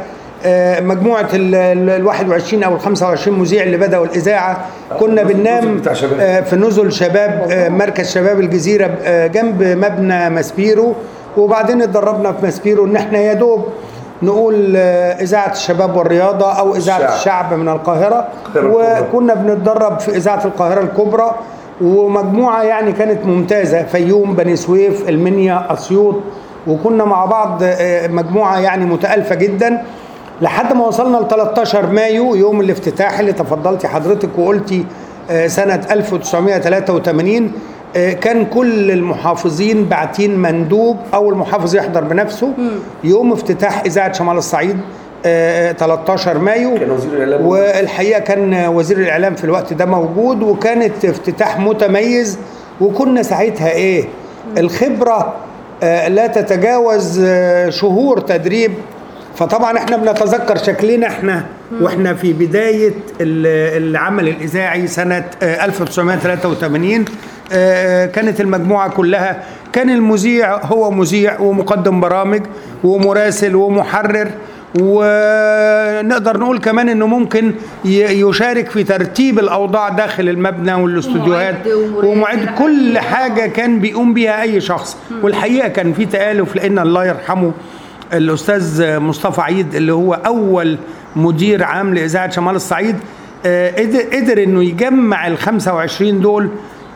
مجموعة 0.81 1.29
ال 1.35 1.55
ال- 1.55 1.91
ال 1.91 2.07
21 2.07 2.63
أو 2.63 2.75
ال 2.75 2.81
25 2.81 3.39
مذيع 3.39 3.63
اللي 3.63 3.77
بدأوا 3.77 4.05
الإذاعة. 4.07 4.57
كنا 5.01 5.23
بننام 5.23 5.83
آه، 6.21 6.41
في 6.41 6.57
نزل 6.57 6.93
شباب 6.93 7.47
آه، 7.51 7.69
مركز 7.69 8.11
شباب 8.15 8.41
الجزيرة 8.41 8.91
آه، 9.05 9.27
جنب 9.27 9.63
مبنى 9.63 10.31
ماسبيرو. 10.31 10.95
وبعدين 11.37 11.83
اتدربنا 11.83 12.33
في 12.33 12.39
ماسبيرو 12.43 12.85
إن 12.85 12.97
إحنا 12.97 13.19
يا 13.19 13.33
دوب 13.33 13.65
نقول 14.23 14.75
آه، 14.77 15.13
إذاعة 15.23 15.53
الشباب 15.53 15.97
والرياضة 15.97 16.53
أو 16.53 16.75
إذاعة 16.77 16.97
الشعب. 16.99 17.13
الشعب 17.19 17.55
من 17.55 17.69
القاهرة. 17.69 18.29
القاهرة. 18.57 19.01
وكنا 19.13 19.35
بنتدرب 19.35 20.01
في 20.01 20.17
إذاعة 20.17 20.45
القاهرة 20.45 20.81
الكبرى. 20.81 21.31
ومجموعة 21.81 22.63
يعني 22.63 22.93
كانت 22.93 23.27
ممتازة 23.27 23.83
فيوم 23.83 24.35
بني 24.35 24.57
سويف 24.57 25.09
المنيا 25.09 25.67
أسيوط. 25.73 26.15
وكنا 26.67 27.05
مع 27.05 27.25
بعض 27.25 27.59
آه، 27.63 28.07
مجموعة 28.09 28.59
يعني 28.61 28.85
متألفة 28.85 29.35
جدا. 29.35 29.83
لحد 30.41 30.73
ما 30.73 30.87
وصلنا 30.87 31.17
ل 31.17 31.29
13 31.29 31.87
مايو 31.87 32.35
يوم 32.35 32.61
الافتتاح 32.61 33.19
اللي 33.19 33.33
تفضلتي 33.33 33.89
حضرتك 33.89 34.29
وقلتي 34.39 34.85
آه، 35.31 35.47
سنة 35.47 35.81
1983 35.91 37.53
آه، 37.97 38.13
كان 38.13 38.45
كل 38.47 38.91
المحافظين 38.91 39.85
باعتين 39.85 40.39
مندوب 40.39 40.97
أو 41.15 41.31
المحافظ 41.31 41.75
يحضر 41.75 42.05
بنفسه 42.05 42.53
يوم 43.05 43.33
افتتاح 43.33 43.83
إذاعة 43.87 44.13
شمال 44.13 44.37
الصعيد 44.37 44.77
آه، 45.27 45.73
13 45.73 46.39
مايو. 46.39 46.75
كان 46.75 46.91
وزير 46.91 47.13
الإعلام 47.15 47.47
والحقيقة 47.47 48.21
كان 48.21 48.67
وزير 48.67 48.99
الإعلام 48.99 49.35
في 49.35 49.45
الوقت 49.45 49.73
ده 49.73 49.87
موجود 49.87 50.43
وكانت 50.43 51.05
افتتاح 51.05 51.59
متميز 51.61 52.39
وكنا 52.81 53.23
ساعتها 53.23 53.71
إيه؟ 53.71 54.05
الخبرة 54.59 55.35
آه، 55.83 56.09
لا 56.09 56.27
تتجاوز 56.27 57.21
آه، 57.27 57.71
شهور 57.71 58.21
تدريب 58.21 58.73
فطبعا 59.37 59.79
إحنا 59.79 59.97
بنتذكر 59.97 60.57
شكلنا 60.57 61.07
إحنا 61.07 61.45
وإحنا 61.81 62.15
في 62.15 62.33
بداية 62.33 62.89
ال- 63.21 63.83
العمل 63.91 64.29
الإذاعي 64.29 64.87
سنة 64.87 65.25
آه، 65.43 65.65
1983 65.65 67.05
آه، 67.53 68.07
كانت 68.07 68.41
المجموعة 68.41 68.91
كلها. 68.91 69.43
كان 69.73 69.91
المذيع 69.91 70.57
هو 70.65 70.91
مذيع 70.91 71.41
ومقدم 71.41 72.01
برامج 72.01 72.41
ومراسل 72.85 73.57
ومحرر 73.57 74.29
ونقدر 74.81 76.39
نقول 76.39 76.59
كمان 76.59 76.89
إنه 76.89 77.07
ممكن 77.07 77.53
يشارك 77.85 78.71
في 78.71 78.85
ترتيب 78.85 79.39
الأوضاع 79.39 79.89
داخل 79.89 80.29
المبنى 80.29 80.75
والاستوديوهات. 80.75 81.55
ومعد 82.05 82.49
كل 82.59 82.99
حاجة 82.99 83.47
كان 83.47 83.79
بيقوم 83.81 84.15
بيها 84.15 84.43
أي 84.43 84.61
شخص. 84.61 84.97
والحقيقة 85.23 85.69
كان 85.69 85.93
في 85.93 86.07
تآلف 86.07 86.57
لأن 86.57 86.79
الله 86.79 87.07
يرحمه 87.07 87.53
الأستاذ 88.13 88.99
مصطفى 88.99 89.41
عيد 89.41 89.75
اللي 89.75 89.93
هو 89.93 90.15
أول 90.15 90.79
مدير 91.17 91.65
عام 91.65 91.95
لإذاعة 91.95 92.31
شمال 92.31 92.55
الصعيد 92.55 92.97
آه، 93.47 93.71
قدر 94.13 94.43
إنه 94.43 94.65
يجمع 94.65 95.27
ال 95.27 95.39
25 95.39 96.21
دول 96.21 96.49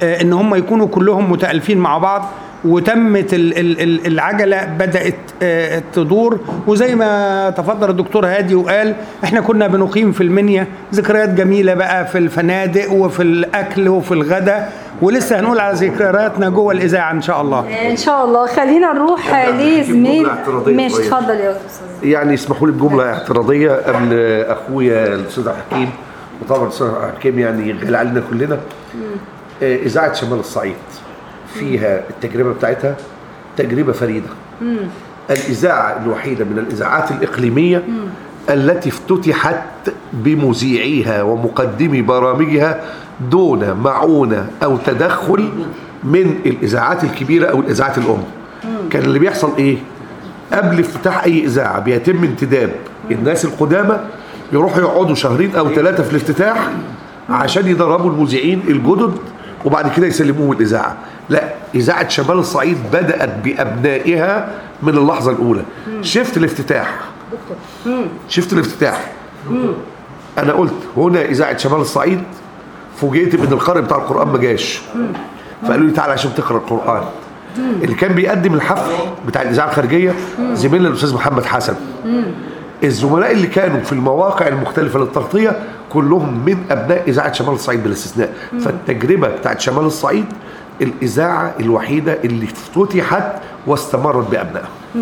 آه، 0.02 0.23
إن 0.23 0.33
هم 0.33 0.55
يكونوا 0.55 0.87
كلهم 0.87 1.33
متألفين 1.33 1.79
مع 1.79 1.99
بعض. 1.99 2.29
وتمت 2.64 3.35
ال- 3.35 3.59
ال- 3.59 3.81
ال- 3.81 4.07
العجلة 4.07 4.64
بدأت 4.64 5.14
آه، 5.43 5.83
تدور. 5.95 6.40
وزي 6.67 6.95
ما 6.95 7.50
تفضل 7.50 7.90
الدكتور 7.90 8.26
هادي 8.26 8.55
وقال 8.55 8.95
إحنا 9.25 9.40
كنا 9.40 9.67
بنقيم 9.67 10.12
في 10.12 10.21
المنيا 10.21 10.67
ذكريات 10.95 11.29
جميلة 11.29 11.75
بقى 11.75 12.07
في 12.07 12.19
الفنادق 12.19 12.93
وفي 12.93 13.23
الأكل 13.23 13.88
وفي 13.88 14.12
الغداء 14.14 14.73
ولسه 15.02 15.40
هنقول 15.40 15.61
على 15.61 15.75
ذكرياتنا 15.76 16.49
جوه 16.49 16.73
الإذاعة 16.73 17.12
إن 17.12 17.23
شاء 17.23 17.40
الله. 17.40 17.90
إن 17.90 17.97
شاء 17.97 18.25
الله. 18.25 18.47
خلينا 18.47 18.93
نروح 18.93 19.49
لزميل 19.49 20.26
ماشي. 20.67 20.97
اتفضل 21.02 21.35
يا 21.35 21.50
أستاذ. 21.50 22.09
يعني 22.09 22.35
اسمحوا 22.35 22.67
لي 22.67 22.73
بجملة 22.73 23.05
اعتراضية 23.12 23.71
قبل 23.73 24.14
أخويا 24.49 25.07
الأستاذ 25.14 25.49
الحكيم 25.49 25.90
وطبعا 26.43 26.62
الأستاذ 26.62 26.87
الحكيم 26.87 27.38
يعني 27.38 27.73
غالي 27.85 27.99
علينا 27.99 28.23
كلنا. 28.31 28.59
آه، 29.62 29.76
إذاعة 29.76 30.12
شمال 30.12 30.38
الصعيد. 30.38 30.75
فيها 31.54 32.02
التجربة 32.11 32.52
بتاعتها 32.52 32.97
تجربة 33.57 33.92
فريدة. 33.92 34.28
الإذاعة 35.30 36.02
الوحيدة 36.04 36.45
من 36.45 36.59
الإذاعات 36.59 37.11
الإقليمية 37.11 37.83
التي 38.50 38.88
افتتحت 38.88 39.90
بمذيعيها 40.12 41.23
ومقدمي 41.23 42.02
برامجها 42.02 42.80
دون 43.30 43.73
معونة 43.73 44.47
أو 44.62 44.76
تدخل 44.76 45.49
من 46.04 46.40
الإذاعات 46.47 47.04
الكبيرة 47.04 47.47
أو 47.47 47.61
الإذاعات 47.61 47.99
الأم. 47.99 48.23
كان 48.90 49.02
اللي 49.02 49.19
بيحصل 49.19 49.57
إيه؟ 49.59 49.76
قبل 50.52 50.80
افتتاح 50.80 51.25
أي 51.25 51.45
إذاعة 51.45 51.80
بيتم 51.80 52.25
انتداب. 52.25 52.71
الناس 53.11 53.45
القدامى 53.45 54.00
يروحوا 54.52 54.80
يقعدوا 54.80 55.14
شهرين 55.14 55.57
أو 55.57 55.69
ثلاثة 55.69 56.02
في 56.02 56.11
الافتتاح 56.11 56.71
عشان 57.30 57.66
يدربوا 57.66 58.11
المذيعين 58.11 58.62
الجدد 58.69 59.12
وبعد 59.64 59.90
كده 59.97 60.07
يسلموهم 60.07 60.52
الإذاعة. 60.52 60.97
لا 61.30 61.44
إذاعة 61.75 62.08
شمال 62.08 62.38
الصعيد 62.38 62.76
بدأت 62.92 63.30
بأبنائها 63.44 64.49
من 64.82 64.96
اللحظة 64.99 65.30
الأولى. 65.30 65.62
شفت 66.02 66.37
الافتتاح؟ 66.37 67.00
شفت 68.28 68.52
الافتتاح؟ 68.52 69.12
أنا 70.38 70.52
قلت 70.52 70.75
هنا 70.96 71.25
إذاعة 71.25 71.56
شمال 71.56 71.80
الصعيد 71.80 72.22
فوجئت 72.96 73.37
بإن 73.37 73.52
القارئ 73.52 73.80
بتاع 73.80 73.96
القرآن 73.96 74.28
ما 74.28 74.38
جاش. 74.38 74.80
فقالوا 75.62 75.87
لي 75.87 75.92
تعالى 75.92 76.12
عشان 76.12 76.34
تقرأ 76.34 76.56
القرآن. 76.56 77.02
اللي 77.58 77.94
كان 77.94 78.12
بيقدم 78.12 78.54
الحفل 78.54 78.92
بتاع 79.26 79.42
الإذاعة 79.42 79.68
الخارجية 79.68 80.14
زميلنا 80.52 80.88
الأستاذ 80.88 81.14
محمد 81.14 81.44
حسن. 81.44 81.75
الزملاء 82.84 83.32
اللي 83.32 83.46
كانوا 83.46 83.80
في 83.80 83.92
المواقع 83.92 84.49
المختلفة 84.49 84.99
للتغطية 84.99 85.56
كلهم 85.90 86.44
من 86.46 86.56
أبناء 86.70 87.02
إذاعة 87.08 87.32
شمال 87.32 87.54
الصعيد 87.54 87.84
بلا 87.84 87.92
استثناء 87.92 88.32
فالتجربة 88.60 89.28
بتاعت 89.28 89.60
شمال 89.60 89.84
الصعيد 89.84 90.25
الإذاعة 90.80 91.54
الوحيدة 91.60 92.18
اللي 92.25 92.44
افتتحت 92.44 93.32
واستمرت 93.66 94.30
بأبنائها. 94.30 94.68
آه، 94.96 95.00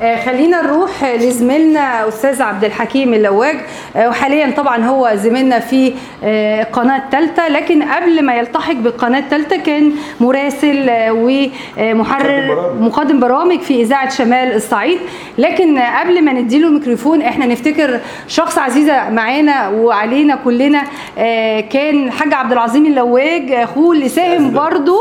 خلينا 0.00 0.62
نروح 0.62 1.04
لزميلنا 1.04 2.08
أستاذ 2.08 2.42
عبد 2.42 2.64
الحكيم 2.64 3.14
اللواج. 3.14 3.56
آه، 3.96 4.08
وحاليا 4.08 4.50
طبعا 4.56 4.84
هو 4.84 5.10
زميلنا 5.14 5.58
في 5.58 5.92
آه، 6.24 6.62
قناة 6.62 7.02
ثالثه 7.12 7.48
لكن 7.48 7.82
قبل 7.82 8.24
ما 8.24 8.34
يلتحق 8.34 8.72
بالقناة 8.72 9.18
الثالثه 9.18 9.56
كان 9.56 9.92
مراسل 10.20 10.88
آه، 10.88 11.12
ومحرر 11.12 12.74
مقدم 12.80 13.20
برامج. 13.20 13.60
في 13.60 13.80
إذاعة 13.82 14.10
شمال 14.10 14.54
الصعيد. 14.54 14.98
لكن 15.38 15.78
آه، 15.78 16.00
قبل 16.00 16.24
ما 16.24 16.32
نديله 16.32 16.68
الميكروفون 16.68 17.22
إحنا 17.22 17.46
نفتكر 17.46 18.00
شخص 18.28 18.58
عزيزة 18.58 19.10
معانا 19.10 19.68
وعلينا 19.68 20.38
كلنا 20.44 20.82
آه، 21.18 21.60
كان 21.60 22.04
الحاج 22.06 22.34
عبد 22.34 22.52
العظيم 22.52 22.86
اللواج 22.86 23.52
أخوه 23.52 23.94
اللي 23.94 24.08
ساهم 24.08 24.50
برضو 24.52 24.96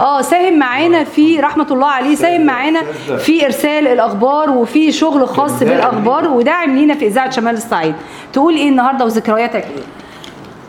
آه 0.00 0.22
ساهم 0.22 0.58
معانا 0.58 1.04
في 1.04 1.40
رحمة 1.40 1.66
الله 1.70 1.88
عليه 1.88 2.14
ساهم 2.14 2.46
معانا 2.46 2.80
في 3.18 3.46
إرسال 3.46 3.86
الأخبار. 3.88 4.37
وفي 4.46 4.92
شغل 4.92 5.28
خاص 5.28 5.62
بالأخبار 5.62 6.28
وداعم 6.28 6.76
لينا 6.76 6.94
في 6.94 7.06
إذاعة 7.06 7.30
شمال 7.30 7.54
الصعيد. 7.54 7.94
تقول 8.32 8.54
إيه 8.54 8.68
النهارده 8.68 9.04
وذكرياتك 9.04 9.54
إيه؟ 9.64 9.82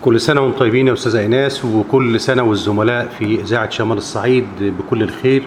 كل 0.02 0.22
سنة 0.22 0.42
وأنتم 0.42 0.60
طيبين 0.60 0.88
يا 0.88 0.94
أستاذ 0.94 1.16
إيناس 1.16 1.66
وكل 1.66 2.20
سنة 2.20 2.44
والزملاء 2.44 3.08
في 3.20 3.42
إذاعة 3.42 3.70
شمال 3.70 3.98
الصعيد 3.98 4.46
بكل 4.60 5.04
الخير. 5.04 5.44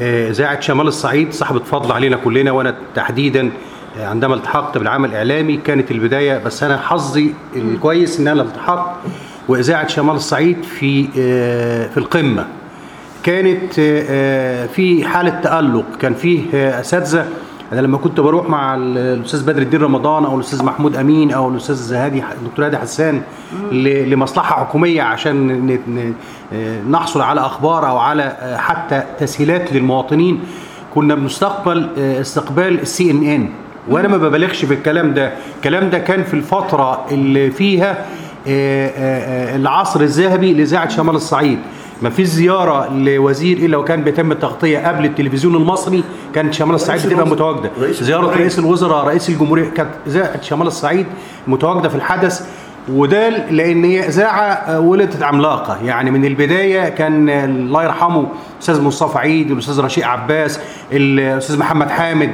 آه، 0.00 0.30
إذاعة 0.30 0.60
شمال 0.60 0.86
الصعيد 0.86 1.32
صاحبة 1.32 1.58
فضل 1.58 1.92
علينا 1.92 2.16
كلنا 2.16 2.52
وأنا 2.52 2.74
تحديدا 2.94 3.50
آه، 3.98 4.06
عندما 4.06 4.34
التحقت 4.34 4.78
بالعمل 4.78 5.08
الإعلامي 5.10 5.56
كانت 5.56 5.90
البداية 5.90 6.38
بس 6.38 6.62
أنا 6.62 6.78
حظي 6.78 7.34
الكويس 7.56 8.20
إن 8.20 8.28
أنا 8.28 8.42
التحقت 8.42 8.96
وإذاعة 9.48 9.88
شمال 9.88 10.14
الصعيد 10.14 10.62
في 10.62 11.08
آه، 11.18 11.88
في 11.88 11.96
القمة. 11.98 12.46
كانت 13.22 13.74
في 14.74 15.04
حالة 15.04 15.40
تألق 15.40 15.84
كان 16.00 16.14
فيه 16.14 16.68
أساتذة 16.80 17.28
أنا 17.74 17.80
لما 17.80 17.98
كنت 17.98 18.20
بروح 18.20 18.48
مع 18.48 18.74
ال- 18.74 18.98
الأستاذ 18.98 19.46
بدر 19.46 19.62
الدين 19.62 19.80
رمضان 19.82 20.24
أو 20.24 20.34
الأستاذ 20.36 20.64
محمود 20.64 20.96
أمين 20.96 21.30
أو 21.32 21.48
الأستاذ 21.48 21.92
هادي 21.94 22.22
الدكتور 22.42 22.66
هادي 22.66 22.76
حسان 22.78 23.22
ل- 23.72 24.10
لمصلحة 24.10 24.64
حكومية 24.64 25.02
عشان 25.02 25.78
آه، 26.52 26.80
نحصل 26.90 27.20
على 27.20 27.40
أخبار 27.40 27.88
أو 27.88 27.98
على 27.98 28.22
آه، 28.22 28.56
حتى 28.56 29.02
تسهيلات 29.18 29.72
للمواطنين 29.72 30.40
كنا 30.94 31.14
بنستقبل 31.14 31.88
آه، 31.98 32.20
استقبال 32.20 32.80
السي 32.80 33.10
ان 33.10 33.22
ان 33.22 33.48
وأنا 33.88 34.08
ما 34.08 34.16
ببالغش 34.16 34.64
في 34.64 34.74
الكلام 34.74 35.14
ده. 35.14 35.32
الكلام 35.56 35.90
ده 35.90 35.98
كان 35.98 36.22
في 36.24 36.34
الفترة 36.34 37.04
اللي 37.10 37.50
فيها 37.50 38.06
العصر 39.56 40.00
الذهبي 40.00 40.54
لإذاعة 40.54 40.88
شمال 40.88 41.14
الصعيد. 41.14 41.58
ما 42.02 42.10
فيش 42.10 42.26
زيارة 42.26 42.92
لوزير 42.92 43.56
إلا 43.56 43.76
وكان 43.76 44.02
بيتم 44.04 44.32
التغطية 44.32 44.88
قبل 44.88 45.04
التلفزيون 45.04 45.54
المصري. 45.54 46.04
كانت 46.34 46.54
شمال 46.54 46.74
الصعيد 46.74 47.06
بتبقى. 47.06 47.26
متواجدة. 47.26 47.70
رئيس 47.80 48.02
زيارة. 48.02 48.26
رئيس 48.26 48.58
الوزراء 48.58 49.04
رئيس 49.06 49.28
الجمهورية 49.28 49.68
كانت 49.70 49.90
اذاعه 50.06 50.42
شمال 50.42 50.66
الصعيد 50.66 51.06
متواجدة 51.46 51.88
في 51.88 51.94
الحدث 51.94 52.46
وده 52.92 53.28
لأن 53.28 53.84
هي 53.84 54.08
إذاعة 54.08 54.42
آه، 54.52 54.80
ولدت 54.80 55.22
عملاقة. 55.22 55.78
يعني 55.84 56.10
من 56.10 56.24
البداية 56.24 56.88
كان 56.88 57.28
الله 57.30 57.84
يرحمه 57.84 58.26
الاستاذ 58.54 58.82
مصطفى 58.82 59.18
عيد 59.18 59.50
والاستاذ 59.50 59.80
رشيق 59.80 60.06
عباس 60.06 60.60
الأستاذ 60.92 61.58
محمد 61.58 61.90
حامد. 61.90 62.30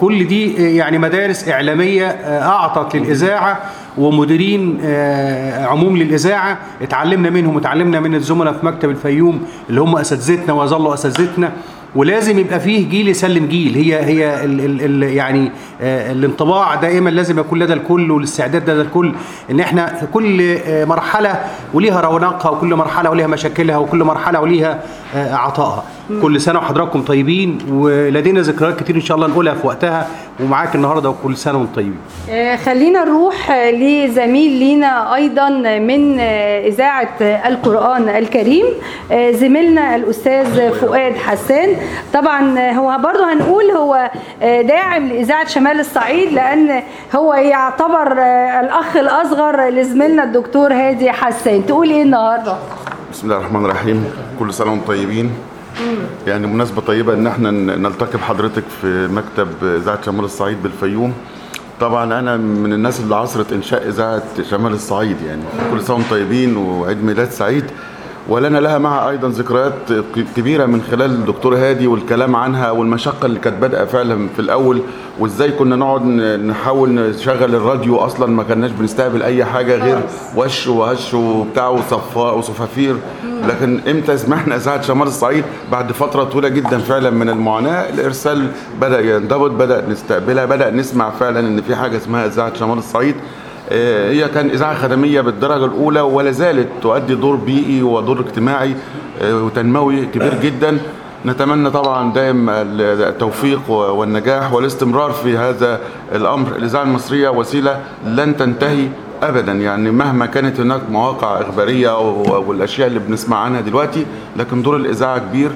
كل 0.00 0.26
دي 0.26 0.56
آه، 0.58 0.68
يعني 0.76 0.98
مدارس 0.98 1.48
إعلامية 1.48 2.06
آه، 2.06 2.42
أعطت 2.48 2.96
للإذاعة. 2.96 3.60
ومديرين 3.98 4.78
آه، 4.84 5.66
عموم 5.66 5.96
للإذاعة. 5.96 6.58
اتعلمنا 6.82 7.30
منهم 7.30 7.56
وتعلمنا 7.56 8.00
من 8.00 8.14
الزملاء 8.14 8.52
في 8.52 8.66
مكتب 8.66 8.90
الفيوم 8.90 9.42
اللي 9.70 9.80
هم 9.80 9.96
أساتذتنا 9.96 10.52
ويظلوا 10.52 10.94
أساتذتنا. 10.94 11.52
ولازم 11.94 12.38
يبقى 12.38 12.60
فيه 12.60 12.88
جيل 12.88 13.08
يسلم 13.08 13.46
جيل. 13.46 13.74
هي 13.74 14.04
هي 14.04 14.44
ال 14.44 14.60
ال 14.60 14.82
ال 14.82 15.02
يعني 15.02 15.50
آه 15.82 16.12
الانطباع 16.12 16.74
دائما 16.74 17.10
لازم 17.10 17.38
يكون 17.38 17.58
لدى 17.58 17.72
الكل 17.72 18.10
والاستعداد 18.10 18.70
لدى 18.70 18.80
الكل. 18.80 19.12
إن 19.50 19.60
إحنا 19.60 19.86
في 19.86 20.06
كل 20.06 20.56
آه 20.66 20.84
مرحلة 20.84 21.40
وليها 21.74 22.00
رونقها 22.00 22.50
وكل 22.50 22.74
مرحلة 22.74 23.10
وليها 23.10 23.26
مشاكلها 23.26 23.76
وكل 23.76 24.04
مرحلة 24.04 24.40
وليها 24.40 24.80
عطائها. 25.14 25.84
كل 26.22 26.40
سنة 26.40 26.58
وحضراتكم 26.58 27.02
طيبين 27.02 27.58
ولدينا 27.70 28.40
ذكريات 28.40 28.80
كتير 28.80 28.96
إن 28.96 29.00
شاء 29.00 29.16
الله 29.16 29.26
نقولها 29.28 29.54
في 29.54 29.66
وقتها 29.66 30.08
ومعاك 30.40 30.74
النهارده 30.74 31.10
وكل 31.10 31.36
سنة 31.36 31.58
وأنتم 31.58 31.74
طيبين. 31.74 31.96
آه، 32.30 32.56
خلينا 32.56 33.04
نروح 33.04 33.50
لزميل 33.50 34.52
لينا 34.52 35.14
أيضا 35.14 35.48
من 35.78 36.20
آه، 36.20 36.66
إذاعة 36.68 37.16
القرآن 37.20 38.08
الكريم 38.08 38.64
آه، 39.12 39.30
زميلنا 39.30 39.96
الأستاذ 39.96 40.72
فؤاد 40.72 41.16
حسان. 41.16 41.76
طبعا 42.14 42.70
هو 42.70 42.98
برضه 43.04 43.32
هنقول 43.32 43.64
هو 43.70 44.10
داعم 44.42 45.06
لإذاعة 45.08 45.48
شمال 45.48 45.80
الصعيد 45.80 46.32
لأن 46.32 46.82
هو 47.16 47.34
يعتبر 47.34 48.12
الأخ 48.60 48.96
الأصغر 48.96 49.68
لزميلنا 49.68 50.24
الدكتور 50.24 50.72
هادي 50.72 51.12
حسان. 51.12 51.66
تقول 51.66 51.90
إيه 51.90 52.02
النهارده؟ 52.02 52.54
بسم 53.12 53.26
الله 53.26 53.38
الرحمن 53.38 53.64
الرحيم. 53.64 54.04
كل 54.38 54.54
سنة 54.54 54.70
وأنتم 54.70 54.86
طيبين. 54.86 55.30
يعني 56.26 56.46
مناسبة 56.46 56.80
طيبة 56.80 57.14
إن 57.14 57.26
إحنا 57.26 57.50
نلتقي 57.50 58.18
بحضرتك 58.18 58.62
في 58.80 59.08
مكتب 59.08 59.48
إذاعة 59.62 60.02
شمال 60.02 60.24
الصعيد 60.24 60.62
بالفيوم. 60.62 61.12
طبعا 61.80 62.18
أنا 62.18 62.36
من 62.36 62.72
الناس 62.72 63.00
اللي 63.00 63.16
عصرت 63.16 63.52
إنشاء 63.52 63.88
إذاعة 63.88 64.22
شمال 64.50 64.72
الصعيد 64.72 65.16
يعني. 65.26 65.42
كل 65.70 65.82
سنة 65.82 65.96
وأنتم 65.96 66.10
طيبين 66.10 66.56
وعيد 66.56 67.04
ميلاد 67.04 67.30
سعيد. 67.30 67.64
ولنا 68.28 68.58
لها 68.58 68.78
معها 68.78 69.10
أيضا 69.10 69.28
ذكريات 69.28 69.72
كبيرة 70.36 70.66
من 70.66 70.82
خلال 70.90 71.10
الدكتور 71.10 71.56
هادي 71.56 71.86
والكلام 71.86 72.36
عنها 72.36 72.70
والمشقه 72.70 73.26
اللي 73.26 73.38
كانت 73.38 73.56
بادئه 73.62 73.84
فعلا 73.84 74.28
في 74.28 74.38
الأول 74.38 74.80
وإزاي 75.18 75.50
كنا 75.50 75.76
نقعد 75.76 76.02
نحاول 76.46 76.90
نشغل 76.90 77.54
الراديو 77.54 77.96
أصلا 77.96 78.26
ما 78.26 78.42
كناش 78.42 78.70
بنستقبل 78.70 79.22
أي 79.22 79.44
حاجة 79.44 79.76
غير 79.76 79.98
وش 80.36 80.66
وهش 80.66 81.14
وبتاع 81.14 81.68
وصفاء 81.68 82.38
وصفافير. 82.38 82.96
لكن 83.48 83.80
إمتى 83.90 84.16
سمعنا 84.16 84.56
اذاعه 84.56 84.82
شمال 84.82 85.06
الصعيد؟ 85.06 85.44
بعد 85.72 85.92
فترة 85.92 86.24
طويلة 86.24 86.48
جدا 86.48 86.78
فعلا 86.78 87.10
من 87.10 87.28
المعاناة. 87.28 87.90
الإرسال 87.90 88.46
بدأ 88.80 89.00
ينضبط 89.00 89.50
بدأ 89.50 89.84
نستقبلها 89.88 90.44
بدأ 90.44 90.70
نسمع 90.70 91.10
فعلا 91.10 91.40
إن 91.40 91.62
في 91.62 91.76
حاجة 91.76 91.96
اسمها 91.96 92.26
اذاعه 92.26 92.54
شمال 92.54 92.78
الصعيد. 92.78 93.14
هي 93.70 94.28
كان 94.28 94.50
إذاعة 94.50 94.74
خدمية 94.74 95.20
بالدرجة 95.20 95.64
الأولى 95.64 96.00
ولا 96.00 96.30
زالت 96.30 96.68
تؤدي 96.82 97.14
دور 97.14 97.36
بيئي 97.36 97.82
ودور 97.82 98.20
اجتماعي 98.20 98.74
آه، 99.22 99.44
وتنموي 99.44 100.06
كبير 100.06 100.34
جدا. 100.42 100.78
نتمنى 101.26 101.70
طبعا 101.70 102.12
دائم 102.12 102.50
التوفيق 102.50 103.70
والنجاح 103.70 104.52
والاستمرار 104.52 105.10
في 105.12 105.36
هذا 105.36 105.80
الأمر. 106.14 106.56
الإذاعة 106.56 106.82
المصرية 106.82 107.28
وسيلة 107.28 107.80
لن 108.06 108.36
تنتهي 108.36 108.88
ابدا. 109.22 109.52
يعني 109.52 109.90
مهما 109.90 110.26
كانت 110.26 110.60
هناك 110.60 110.80
مواقع 110.90 111.40
إخبارية 111.40 111.98
والاشياء 112.38 112.88
اللي 112.88 112.98
بنسمع 112.98 113.36
عنها 113.38 113.60
دلوقتي 113.60 114.06
لكن 114.36 114.62
دور 114.62 114.76
الإذاعة 114.76 115.18
كبير. 115.18 115.50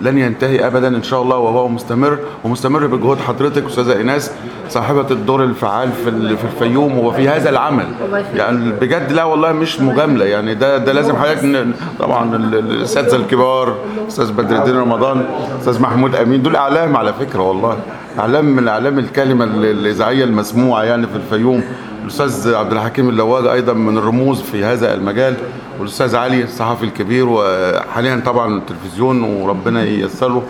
لن 0.00 0.18
ينتهي 0.18 0.66
ابدا 0.66 0.88
إن 0.88 1.02
شاء 1.02 1.22
الله 1.22 1.36
وهو 1.36 1.68
مستمر 1.68 2.18
ومستمر 2.44 2.86
بجهود 2.86 3.18
حضرتك 3.18 3.64
أستاذة 3.66 3.96
إيناس 3.96 4.30
صاحبة 4.68 5.06
الدور 5.10 5.44
الفعال 5.44 5.92
في 5.92 6.36
في 6.36 6.44
الفيوم 6.44 6.98
وفي 6.98 7.28
هذا 7.28 7.50
العمل. 7.50 7.86
يعني 8.34 8.72
بجد 8.72 9.12
لا 9.12 9.24
والله 9.24 9.52
مش 9.52 9.80
مجاملة. 9.80 10.24
يعني 10.24 10.54
ده 10.54 10.78
ده 10.78 10.92
لازم 10.92 11.16
حضرتك 11.16 11.66
طبعا 11.98 12.36
ال- 12.36 12.54
ال- 12.54 12.70
الاساتذه 12.70 13.16
الكبار 13.16 13.74
أستاذ 14.08 14.32
بدر 14.32 14.56
الدين 14.56 14.76
رمضان 14.76 15.24
أستاذ 15.60 15.82
محمود 15.82 16.14
أمين 16.14 16.42
دول 16.42 16.56
أعلام 16.56 16.96
على 16.96 17.12
فكرة 17.12 17.40
والله. 17.42 17.76
اعلام 18.18 18.44
من 18.44 18.68
إعلام 18.68 18.98
الكلمة 18.98 19.44
ال- 19.44 19.64
الإذاعية 19.64 20.24
المسموعة 20.24 20.82
يعني 20.82 21.06
في 21.06 21.16
الفيوم 21.16 21.64
الأستاذ 22.02 22.54
عبد 22.54 22.72
الحكيم 22.72 23.08
اللواج 23.08 23.46
أيضا 23.46 23.72
من 23.72 23.98
الرموز 23.98 24.40
في 24.40 24.64
هذا 24.64 24.94
المجال 24.94 25.34
والأستاذ 25.78 26.16
علي 26.16 26.44
الصحفي 26.44 26.84
الكبير 26.84 27.26
وحاليا 27.28 28.22
طبعا 28.26 28.58
التلفزيون 28.58 29.22
وربنا 29.22 29.82
ييسره. 29.84 30.42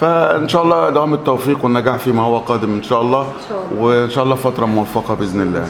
فإن 0.00 0.48
شاء 0.48 0.62
الله 0.62 0.90
دوام 0.90 1.14
التوفيق 1.14 1.64
والنجاح 1.64 1.96
فيما 1.96 2.22
هو 2.22 2.38
قادم 2.38 2.72
إن 2.74 2.82
شاء 2.82 3.02
الله. 3.02 3.26
وإن 3.78 4.10
شاء 4.10 4.24
الله 4.24 4.34
فترة 4.34 4.66
موفقة 4.66 5.14
بإذن 5.14 5.40
الله. 5.40 5.66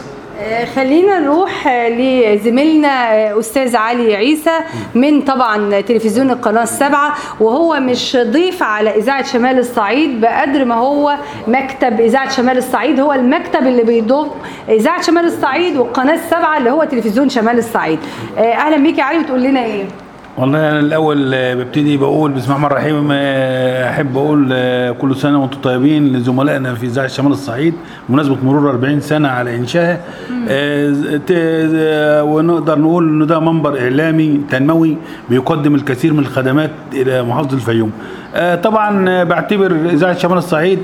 خلينا 0.74 1.18
نروح 1.18 1.68
لزميلنا 1.68 3.38
أستاذ 3.38 3.76
علي 3.76 4.16
عيسى 4.16 4.58
من 4.94 5.20
طبعا 5.22 5.80
تلفزيون 5.80 6.30
القناة 6.30 6.62
السابعة 6.62 7.14
وهو 7.40 7.80
مش 7.80 8.16
ضيف 8.22 8.62
على 8.62 8.96
إذاعة 8.96 9.24
شمال 9.24 9.58
الصعيد 9.58 10.20
بقدر 10.20 10.64
ما 10.64 10.74
هو 10.74 11.16
مكتب 11.48 12.00
إذاعة 12.00 12.30
شمال 12.30 12.58
الصعيد 12.58 13.00
هو 13.00 13.12
المكتب 13.12 13.66
اللي 13.66 13.82
بيضم 13.82 14.28
إذاعة 14.68 15.02
شمال 15.02 15.24
الصعيد 15.24 15.76
والقناة 15.76 16.14
السابعة 16.14 16.58
اللي 16.58 16.70
هو 16.70 16.84
تلفزيون 16.84 17.28
شمال 17.28 17.58
الصعيد. 17.58 17.98
آه، 18.38 18.40
أهلا 18.40 18.76
بيك 18.76 18.98
يا 18.98 19.04
علي 19.04 19.18
وتقول 19.18 19.42
لنا 19.42 19.64
إيه؟ 19.64 19.84
والله 20.40 20.70
أنا 20.70 20.80
الأول 20.80 21.34
آه، 21.34 21.54
ببتدي 21.54 21.96
بقول 21.96 22.30
بسم 22.30 22.52
الله 22.52 22.66
الرحمن 22.66 22.86
الرحيم 22.88 23.08
آه، 23.12 23.90
أحب 23.90 24.16
أقول 24.16 24.48
آه، 24.52 24.90
كل 24.90 25.16
سنة 25.16 25.42
وأنتم 25.42 25.60
طيبين 25.60 26.12
لزملائنا 26.12 26.74
في 26.74 26.86
اذاعه 26.86 27.06
شمال 27.08 27.32
الصعيد 27.32 27.74
بمناسبة 28.08 28.36
مرور 28.44 28.70
40 28.70 29.00
سنة 29.00 29.28
على 29.28 29.56
انشائها 29.56 30.00
ونقدر 32.22 32.78
نقول 32.78 33.08
إنه 33.08 33.26
ده 33.26 33.40
منبر 33.40 33.80
إعلامي 33.80 34.40
تنموي 34.50 34.96
بيقدم 35.30 35.74
الكثير 35.74 36.12
من 36.12 36.18
الخدمات 36.18 36.70
إلى 36.92 37.22
محافظة 37.22 37.56
الفيوم. 37.56 37.92
طبعا 38.62 39.24
بعتبر 39.24 39.72
اذاعه 39.92 40.18
شمال 40.18 40.38
الصعيد 40.38 40.78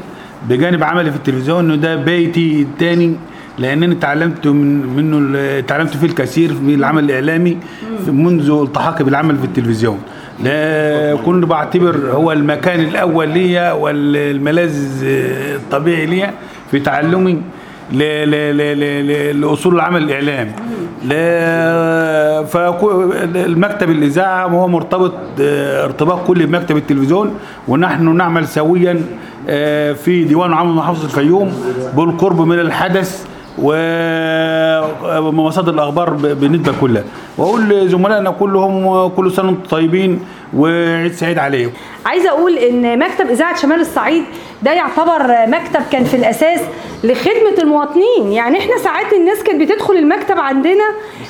بجانب 0.48 0.82
عملي 0.84 1.10
في 1.10 1.16
التلفزيون 1.16 1.64
إنه 1.64 1.74
ده 1.74 1.96
بيتي 1.96 2.62
الثاني 2.62 3.16
لأنني 3.58 3.94
تعلمت 3.94 4.46
من 4.46 4.86
منه 4.96 5.60
تعلمت 5.60 5.96
فيه 5.96 6.06
الكثير 6.06 6.54
في 6.54 6.74
العمل 6.74 7.04
الإعلامي 7.04 7.58
منذ 8.06 8.50
التحاقي 8.50 9.04
بالعمل 9.04 9.36
في 9.36 9.44
التلفزيون. 9.44 9.98
لا 10.44 11.16
كنت 11.16 11.44
بعتبر 11.44 11.96
هو 12.12 12.32
المكان 12.32 12.80
الأول 12.80 13.28
ليا 13.28 13.72
والملاذ 13.72 15.02
الطبيعي 15.04 16.06
ليا 16.06 16.34
في 16.70 16.80
تعلمي 16.80 17.42
لأصول 19.32 19.74
العمل 19.74 20.02
الإعلامي. 20.02 20.52
لا 21.04 22.44
فالمكتب 22.44 23.90
الإذاعة 23.90 24.46
هو 24.46 24.68
مرتبط 24.68 25.14
آه، 25.40 25.84
ارتباط 25.84 26.26
كلي 26.26 26.46
بمكتب 26.46 26.76
التلفزيون 26.76 27.34
ونحن 27.68 28.16
نعمل 28.16 28.48
سويا 28.48 29.00
آه، 29.48 29.92
في 29.92 30.24
ديوان 30.24 30.52
عام 30.52 30.76
محافظه 30.76 31.04
الفيوم 31.04 31.52
بالقرب 31.96 32.40
من 32.40 32.60
الحدث 32.60 33.26
ومصادر 33.58 35.74
الأخبار 35.74 36.10
بالنسبة 36.10 36.72
كلها. 36.80 37.04
وأقول 37.38 37.68
لزملائنا 37.68 38.30
كلهم 38.30 39.08
كل 39.08 39.32
سنة 39.32 39.48
وأنتم 39.48 39.68
طيبين 39.70 40.20
وعيد 40.56 41.12
سعيد 41.12 41.38
عليكم. 41.38 41.72
عايزة 42.06 42.28
أقول 42.30 42.58
إن 42.58 42.98
مكتب 42.98 43.30
إذاعة 43.30 43.56
شمال 43.56 43.80
الصعيد 43.80 44.24
ده 44.62 44.72
يعتبر 44.72 45.22
مكتب 45.46 45.80
كان 45.92 46.04
في 46.04 46.16
الأساس 46.16 46.60
لخدمة 47.04 47.54
المواطنين. 47.62 48.32
يعني 48.32 48.58
إحنا 48.58 48.78
ساعات 48.78 49.12
الناس 49.12 49.42
كانت 49.42 49.60
بتدخل 49.60 49.96
المكتب 49.96 50.38
عندنا 50.40 50.84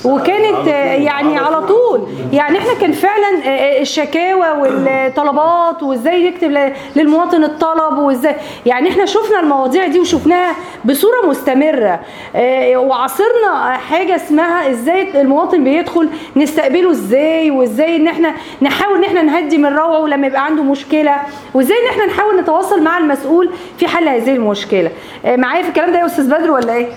وكانت 0.04 0.66
يعني 1.02 1.38
على 1.38 1.66
طول. 1.66 2.00
يعني 2.32 2.58
إحنا 2.58 2.74
كان 2.80 2.92
فعلا 2.92 3.28
آه، 3.44 3.48
آه، 3.48 3.80
الشكاوى 3.82 4.50
والطلبات 4.50 5.82
وإزاي 5.82 6.24
يكتب 6.24 6.50
ل- 6.50 6.72
للمواطن 6.96 7.44
الطلب 7.44 7.98
وإزاي. 7.98 8.34
يعني 8.66 8.90
إحنا 8.90 9.06
شفنا 9.06 9.40
المواضيع 9.40 9.86
دي 9.86 10.00
وشفناها 10.00 10.54
بصورة 10.84 11.26
مستمرة. 11.26 12.00
آه، 12.36 12.76
وعاصرنا 12.76 13.76
حاجة 13.90 14.16
اسمها 14.16 14.70
إزاي 14.70 15.20
المواطن 15.20 15.64
بيدخل 15.64 16.08
نستقبله 16.36 16.90
إزاي 16.90 17.50
وإزاي 17.50 17.96
إن 17.96 18.08
إحنا 18.08 18.34
نحاول 18.62 18.98
إن 18.98 19.04
إحنا 19.04 19.22
نهدي 19.22 19.58
من 19.58 19.76
روعه 19.76 20.06
لما 20.06 20.26
يبقى 20.26 20.44
عنده 20.44 20.62
مشكلة 20.70 21.16
وإزاي 21.54 21.76
إن 21.76 21.90
إحنا 21.90 22.06
نحاول 22.06 22.40
نتواصل 22.40 22.82
مع 22.82 22.98
المسؤول 22.98 23.50
في 23.78 23.88
حل 23.88 24.08
هذه 24.08 24.36
المشكلة؟ 24.36 24.90
آه، 25.24 25.36
معايا 25.36 25.62
في 25.62 25.68
الكلام 25.68 25.92
ده 25.92 25.98
يا 25.98 26.06
أستاذ 26.06 26.26
بدر 26.30 26.50
ولا 26.50 26.74
إيه؟ 26.74 26.88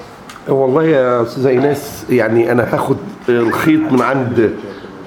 والله 0.50 0.84
يا 0.84 1.22
أستاذة 1.22 1.50
إيناس 1.50 2.06
يعني 2.10 2.52
أنا 2.52 2.74
هاخد 2.76 2.98
الخيط 3.30 3.92
من 3.92 4.02
عند 4.02 4.54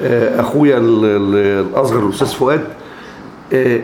آه، 0.02 0.40
أخويا 0.40 0.78
ال- 0.78 1.04
ال- 1.04 1.66
الأصغر 1.66 2.06
الأستاذ 2.06 2.26
فؤاد. 2.28 2.64
آه، 3.52 3.80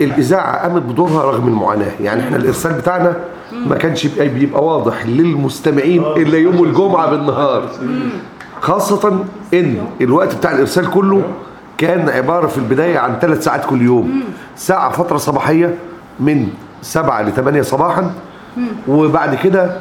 الإذاعة 0.00 0.62
قامت 0.62 0.82
بدورها 0.82 1.22
رغم 1.24 1.48
المعاناة. 1.48 1.90
يعني 2.00 2.20
إحنا 2.22 2.36
الإرسال 2.36 2.72
بتاعنا 2.72 3.16
ما 3.66 3.76
كانش 3.76 4.06
بيبقى 4.06 4.64
واضح 4.64 5.06
للمستمعين 5.06 6.02
إلا 6.16 6.38
يوم 6.38 6.64
الجمعة 6.64 7.10
بالنهار. 7.10 7.70
خاصة 8.60 9.24
إن 9.54 9.76
الوقت 10.00 10.34
بتاع 10.34 10.52
الإرسال 10.52 10.90
كله 10.90 11.22
كان 11.80 12.08
عبارة 12.08 12.46
في 12.46 12.58
البداية 12.58 12.98
عن 12.98 13.18
ثلاث 13.20 13.44
ساعات 13.44 13.64
كل 13.64 13.82
يوم 13.82 14.22
ساعة 14.56 14.90
فترة 14.92 15.16
صباحية 15.16 15.74
من 16.20 16.48
7 16.82 17.22
ل 17.22 17.32
8 17.32 17.62
صباحا 17.62 18.12
وبعد 18.88 19.34
كده 19.34 19.76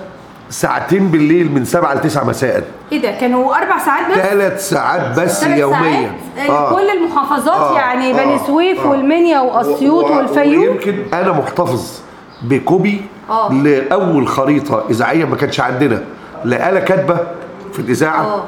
ساعتين 0.49 1.07
بالليل 1.07 1.51
من 1.51 1.65
7 1.65 1.93
ل 1.93 2.01
9 2.01 2.23
مساء 2.23 2.63
إيه 2.91 3.01
ده 3.01 3.11
كانوا 3.11 3.55
أربع 3.55 3.77
ساعات 3.77 4.11
بس 4.11 4.17
ثلاث 4.17 4.69
ساعات 4.69 5.19
بس 5.19 5.43
يوميا 5.43 6.11
ساعات 6.35 6.49
آه. 6.49 6.75
كل 6.75 6.89
المحافظات 6.89 7.71
آه. 7.71 7.75
يعني 7.77 8.11
آه. 8.13 8.23
بني 8.25 8.39
سويف 8.47 8.79
آه. 8.79 8.87
والمنيا 8.89 9.39
وأسيوط 9.39 10.05
و- 10.05 10.07
و- 10.13 10.17
والفيوم 10.17 10.63
ويمكن 10.63 10.97
أنا 11.13 11.31
محتفظ 11.31 11.99
ب 12.41 12.53
copy 12.53 13.01
آه. 13.29 13.53
لأول 13.53 14.27
خريطة 14.27 14.83
إذاعية 14.89 15.25
ما 15.25 15.35
كانش 15.35 15.59
عندنا 15.59 16.03
لا 16.45 16.79
كاتبة 16.79 17.17
في 17.73 17.79
الإذاعة 17.79 18.21
آه. 18.25 18.43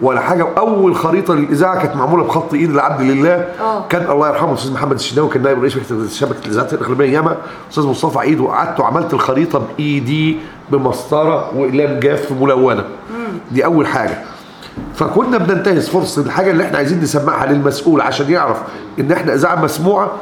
ولا 0.00 0.20
حاجة. 0.20 0.44
وأول 0.44 0.96
خريطة 0.96 1.34
للإذاعة 1.34 1.82
كانت 1.82 1.96
معمولة 1.96 2.24
بخط 2.24 2.54
إيد 2.54 2.70
العبد 2.70 3.00
لله. 3.00 3.48
آه. 3.60 3.88
كان 3.88 4.10
الله 4.10 4.28
يرحمه 4.28 4.50
الاستاذ 4.52 4.72
محمد 4.72 4.92
الشناوي 4.92 5.28
كان 5.28 5.42
نائب 5.42 5.60
رئيس 5.60 5.72
شبكه 5.72 6.08
شبكة 6.08 6.46
الإذاعات 6.46 6.74
الإقليمية 6.74 7.12
ياما. 7.12 7.36
أستاذ 7.70 7.84
مصطفى 7.86 8.18
عيد 8.18 8.40
وقعدت 8.40 8.80
وعملت 8.80 9.14
الخريطة 9.14 9.58
بإيدي 9.58 10.36
بمسطرة 10.70 11.56
وإقلام 11.56 12.00
جاف 12.00 12.32
ملونة. 12.32 12.84
دي 13.52 13.64
أول 13.64 13.86
حاجة. 13.86 14.18
فكنا 14.94 15.38
بننتهز 15.38 15.88
فرصة 15.88 16.22
الحاجة 16.22 16.50
اللي 16.50 16.64
إحنا 16.64 16.76
عايزين 16.78 17.00
نسمعها 17.00 17.46
للمسؤول 17.52 18.00
عشان 18.00 18.30
يعرف 18.30 18.56
إن 19.00 19.12
إحنا 19.12 19.34
اذاعه 19.34 19.62
مسموعة 19.64 20.12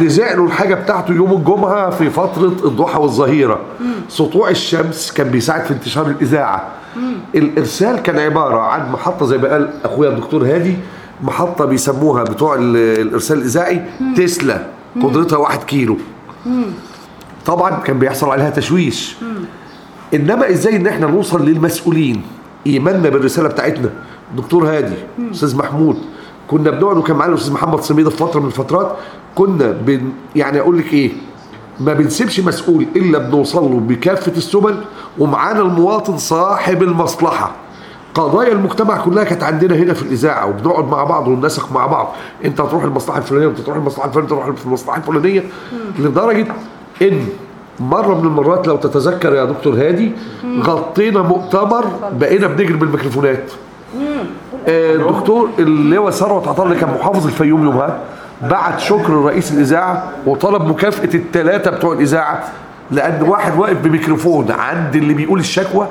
نذيع 0.00 0.32
له 0.34 0.44
الحاجة 0.44 0.74
بتاعته 0.74 1.14
يوم 1.14 1.32
الجمعة 1.32 1.90
في 1.90 2.10
فترة 2.10 2.46
الضحى 2.64 2.98
والظهيرة. 2.98 3.60
سطوع 4.08 4.50
الشمس 4.50 5.12
كان 5.12 5.28
بيساعد 5.28 5.64
في 5.64 5.70
انتشار 5.72 6.06
الإذاعة. 6.06 6.68
الإرسال 7.34 7.96
كان 8.02 8.18
عبارة 8.18 8.60
عن 8.60 8.92
محطة 8.92 9.26
زي 9.26 9.38
ما 9.38 9.48
قال 9.48 9.70
أخويا 9.84 10.10
الدكتور 10.10 10.44
هادي 10.44 10.76
محطة 11.22 11.64
بيسموها 11.64 12.22
بتوع 12.22 12.54
ال- 12.54 12.76
الإرسال 12.76 13.38
الإذاعي 13.38 13.82
تسلا 14.16 14.62
قدرتها 15.02 15.36
واحد 15.36 15.62
كيلو. 15.62 15.96
طبعا 17.46 17.70
كان 17.70 17.98
بيحصل 17.98 18.30
عليها 18.30 18.50
تشويش. 18.50 19.16
إنما 20.14 20.50
إزاي 20.50 20.76
إن 20.76 20.86
إحنا 20.86 21.06
نوصل 21.06 21.44
للمسؤولين؟ 21.46 22.22
إيماننا 22.66 23.08
بالرسالة 23.08 23.48
بتاعتنا. 23.48 23.90
دكتور 24.36 24.68
هادي 24.68 24.94
أستاذ 25.32 25.56
محمود 25.56 25.96
كنا 26.48 26.70
بنقعد 26.70 26.96
وكان 26.96 27.16
معانا 27.16 27.32
الأستاذ 27.32 27.52
محمد 27.52 27.80
صميده 27.80 28.10
في 28.10 28.16
فترة 28.16 28.40
من 28.40 28.46
الفترات 28.46 28.96
كنا 29.34 29.70
بن 29.70 30.12
يعني 30.36 30.60
أقول 30.60 30.78
لك 30.78 30.92
إيه 30.92 31.12
ما 31.80 31.92
بنسيبش 31.92 32.40
مسؤول 32.40 32.86
إلا 32.96 33.18
بنوصل 33.18 33.62
له 33.62 33.80
بكافة 33.80 34.32
السبل 34.36 34.76
ومعانا 35.18 35.60
المواطن 35.60 36.18
صاحب 36.18 36.82
المصلحة. 36.82 37.52
قضايا 38.14 38.52
المجتمع 38.52 39.04
كلها 39.04 39.24
كانت 39.24 39.42
عندنا 39.42 39.76
هنا 39.76 39.94
في 39.94 40.02
الإذاعة 40.02 40.46
وبنقعد 40.46 40.84
مع 40.84 41.04
بعض 41.04 41.28
وننسق 41.28 41.72
مع 41.72 41.86
بعض. 41.86 42.14
أنت 42.44 42.60
هتروح 42.60 42.84
المصلحة 42.84 43.18
الفلانية 43.18 43.46
وأنت 43.46 43.58
تروح 43.60 43.76
المصلحة 43.76 44.08
الفلانية 44.08 44.28
تروح 44.28 44.46
المصلحة 44.66 44.96
الفلانية 44.98 45.44
لدرجة 45.98 46.46
إن 47.02 47.26
مرة 47.80 48.14
من 48.14 48.26
المرات 48.26 48.68
لو 48.68 48.76
تتذكر 48.76 49.34
يا 49.34 49.44
دكتور 49.44 49.74
هادي 49.74 50.12
غطينا 50.60 51.22
مؤتمر 51.22 51.84
بقينا 52.12 52.46
بنجري 52.46 52.72
بالميكروفونات 52.76 53.52
آه، 54.68 54.94
الدكتور 54.94 55.48
اللواء 55.58 56.10
ثروت 56.10 56.48
عطار 56.48 56.66
اللي 56.66 56.78
كان 56.78 56.94
محافظ 57.00 57.26
الفيوم 57.26 57.64
يومها 57.64 57.98
بعت 58.50 58.80
شكر 58.80 59.12
لرئيس 59.12 59.52
الإذاعة 59.52 60.08
وطلب 60.26 60.62
مكافأة 60.62 61.14
الثلاثه 61.14 61.70
بتوع 61.70 61.92
الإذاعة 61.92 62.44
لأن 62.90 63.22
واحد 63.22 63.58
واقف 63.58 63.76
بميكروفون 63.84 64.50
عند 64.50 64.96
اللي 64.96 65.14
بيقول 65.14 65.40
الشكوى 65.40 65.86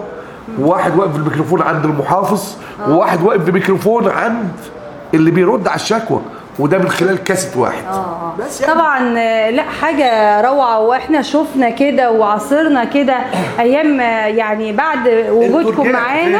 وواحد 0.59 0.95
واقف 0.97 1.11
بالميكروفون 1.11 1.61
عند 1.61 1.85
المحافظ 1.85 2.55
وواحد 2.89 3.21
واقف 3.21 3.41
بميكروفون 3.41 4.07
عند 4.07 4.49
اللي 5.13 5.31
بيرد 5.31 5.67
على 5.67 5.75
الشكوى. 5.75 6.21
وده 6.59 6.77
من 6.77 6.89
خلال 6.89 7.23
كاسيت 7.23 7.57
واحد. 7.57 7.83
طبعا 8.67 9.13
آه، 9.17 9.49
لأ 9.49 9.63
حاجة 9.81 10.41
روعة 10.41 10.79
وإحنا 10.79 11.21
شفنا 11.21 11.69
كده 11.69 12.11
وعاصرنا 12.11 12.83
كده 12.83 13.17
أيام 13.59 13.99
آه، 14.01 14.25
يعني 14.27 14.71
بعد 14.71 15.25
وجودكم 15.29 15.87
معانا. 15.89 16.39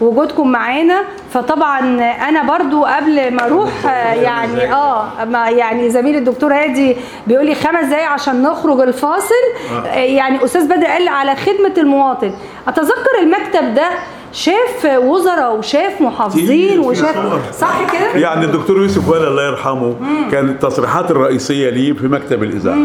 وجودكم 0.00 0.48
معانا. 0.48 1.02
فطبعا 1.34 1.78
أنا 2.28 2.42
برضو 2.42 2.84
قبل 2.84 3.34
ما 3.34 3.44
أروح 3.46 3.70
آه، 3.86 4.14
يعني 4.14 4.72
آه 4.72 5.24
ما 5.24 5.48
يعني 5.50 5.90
زميلي 5.90 6.18
الدكتور 6.18 6.54
هادي 6.54 6.96
بيقول 7.26 7.46
لي 7.46 7.54
خمس 7.54 7.84
دقايق 7.84 8.08
عشان 8.08 8.42
نخرج 8.42 8.80
الفاصل. 8.80 9.34
آه، 9.86 9.94
يعني 9.94 10.44
أستاذ 10.44 10.64
بدر 10.68 10.86
قال 10.86 11.08
على 11.08 11.36
خدمة 11.36 11.72
المواطن. 11.78 12.32
أتذكر 12.68 13.18
المكتب 13.22 13.74
ده 13.74 13.88
شاف 14.32 14.84
وزراء 15.02 15.58
وشاف 15.58 16.00
محافظين 16.00 16.78
وشاف 16.78 17.54
صح 17.60 17.92
كده؟ 17.92 18.20
يعني 18.20 18.44
الدكتور 18.44 18.76
يوسف 18.82 19.08
وائل 19.08 19.24
الله 19.26 19.46
يرحمه 19.46 19.94
كانت 20.30 20.50
التصريحات 20.50 21.10
الرئيسية 21.10 21.70
ليه 21.70 21.92
في 21.92 22.08
مكتب 22.08 22.42
الإذاعة. 22.42 22.78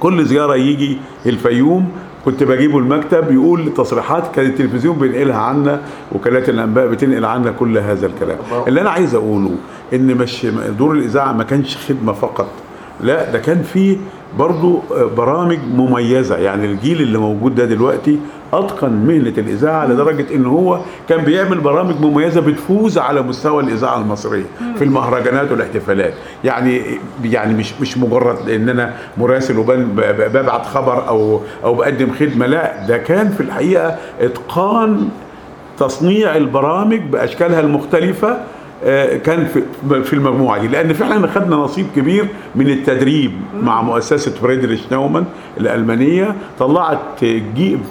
كل 0.00 0.24
زيارة 0.24 0.54
يجي 0.56 0.98
الفيوم 1.26 1.88
كنت 2.24 2.42
بجيبه 2.42 2.78
المكتب 2.78 3.32
يقول 3.32 3.74
تصريحات 3.74 4.34
كان 4.34 4.46
التلفزيون 4.46 4.98
بينقلها 4.98 5.36
عنا 5.38 5.80
وكالات 6.12 6.48
الأنباء 6.48 6.86
بتنقل 6.86 7.24
عنا 7.24 7.50
كل 7.50 7.78
هذا 7.78 8.06
الكلام. 8.06 8.38
اللي 8.68 8.80
أنا 8.80 8.90
عايز 8.90 9.14
أقوله 9.14 9.50
إن 9.94 10.06
مش 10.16 10.46
دور 10.78 10.92
الإذاعة 10.92 11.32
ما 11.32 11.44
كانش 11.44 11.76
خدمة 11.76 12.12
فقط. 12.12 12.48
لا 13.00 13.30
ده 13.30 13.38
كان 13.38 13.62
فيه 13.62 13.96
برضو 14.38 14.82
برامج 15.16 15.58
مميزة. 15.74 16.36
يعني 16.36 16.66
الجيل 16.66 17.00
اللي 17.02 17.18
موجود 17.18 17.54
ده 17.54 17.64
دلوقتي 17.64 18.18
أتقن 18.52 18.92
مهنة 18.92 19.34
الإذاعة 19.38 19.86
لدرجة 19.86 20.34
إن 20.34 20.46
هو 20.46 20.78
كان 21.08 21.24
بيعمل 21.24 21.60
برامج 21.60 22.00
مميزة 22.00 22.40
بتفوز 22.40 22.98
على 22.98 23.22
مستوى 23.22 23.62
الإذاعة 23.62 23.98
المصرية 24.00 24.44
في 24.78 24.84
المهرجانات 24.84 25.52
والاحتفالات. 25.52 26.14
يعني 26.44 26.82
يعني 27.24 27.54
مش 27.54 27.72
مش 27.80 27.98
مجرد 27.98 28.48
إن 28.50 28.68
أنا 28.68 28.94
مراسل 29.18 29.58
وببعت 29.58 30.66
خبر 30.66 31.08
أو 31.08 31.40
أو 31.64 31.74
بقدم 31.74 32.10
خدمة 32.12 32.46
لا 32.46 32.86
ده 32.86 32.98
كان 32.98 33.28
في 33.30 33.40
الحقيقة 33.40 33.96
إتقان 34.20 35.08
تصنيع 35.78 36.36
البرامج 36.36 37.00
بأشكالها 37.00 37.60
المختلفة 37.60 38.28
آه، 38.28 38.38
كان 39.24 39.46
في 40.04 40.12
المجموعة 40.12 40.60
دي. 40.60 40.68
لأن 40.68 40.92
فعلا 40.92 41.26
خدنا 41.26 41.56
نصيب 41.56 41.86
كبير 41.96 42.26
من 42.54 42.68
التدريب 42.70 43.32
مع 43.62 43.82
مؤسسة 43.82 44.30
فريدريش 44.30 44.80
نومان 44.92 45.24
الألمانية. 45.60 46.34
طلعت 46.58 46.98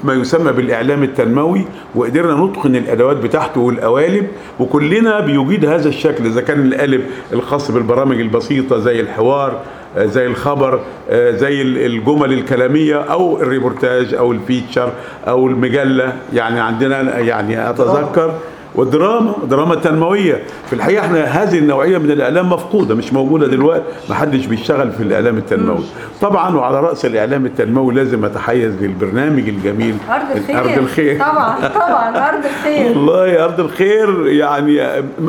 ما 0.03 0.13
يسمى 0.13 0.51
بالإعلام 0.51 1.03
التنموي 1.03 1.65
وقدرنا 1.95 2.45
نتقن 2.45 2.75
الأدوات 2.75 3.17
بتاعته 3.17 3.61
والقوالب 3.61 4.27
وكلنا 4.59 5.19
بيجيد 5.19 5.65
هذا 5.65 5.89
الشكل. 5.89 6.25
إذا 6.25 6.41
كان 6.41 6.65
القالب 6.73 7.01
الخاص 7.33 7.71
بالبرامج 7.71 8.19
البسيطة 8.21 8.79
زي 8.79 9.01
الحوار 9.01 9.61
آه، 9.97 10.05
زي 10.05 10.25
الخبر 10.25 10.79
آه، 11.09 11.31
زي 11.31 11.61
ال- 11.61 11.77
الجمل 11.85 12.33
الكلامية 12.33 12.95
أو 12.95 13.41
الريبورتاج 13.41 14.13
أو 14.13 14.31
ال 14.31 14.39
feature 14.39 14.91
أو 15.27 15.47
المجلة. 15.47 16.13
يعني 16.33 16.59
عندنا 16.59 17.19
يعني 17.19 17.69
أتذكر 17.69 18.33
والدراما 18.77 19.33
دراما 19.49 19.75
تنموية. 19.75 20.43
في 20.67 20.73
الحقيقة 20.73 21.05
إحنا 21.05 21.23
هذه 21.23 21.57
النوعية 21.59 21.97
من 21.97 22.11
الإعلام 22.11 22.49
مفقودة 22.49 22.95
مش 22.95 23.13
موجودة 23.13 23.47
دلوقتي 23.47 23.83
ما 24.09 24.15
حدش 24.15 24.45
بيشتغل 24.45 24.91
في 24.91 25.03
الإعلام 25.03 25.37
التنموي. 25.37 25.83
طبعا 26.21 26.55
وعلى 26.55 26.79
رأس 26.79 27.05
الإعلام 27.05 27.45
التنموي 27.45 27.93
لازم 27.93 28.25
أتحيز 28.25 28.73
للبرنامج 28.81 29.49
الجميل. 29.49 29.97
أرض 30.09 30.37
الخير. 30.37 30.59
أرض 30.59 30.77
الخير. 30.77 31.19
طبعا 31.19 31.55
طبعا 31.67 32.29
أرض 32.29 32.45
الخير. 32.45 32.87
والله 32.87 33.43
أرض 33.43 33.59
الخير 33.59 34.27
يعني 34.27 34.81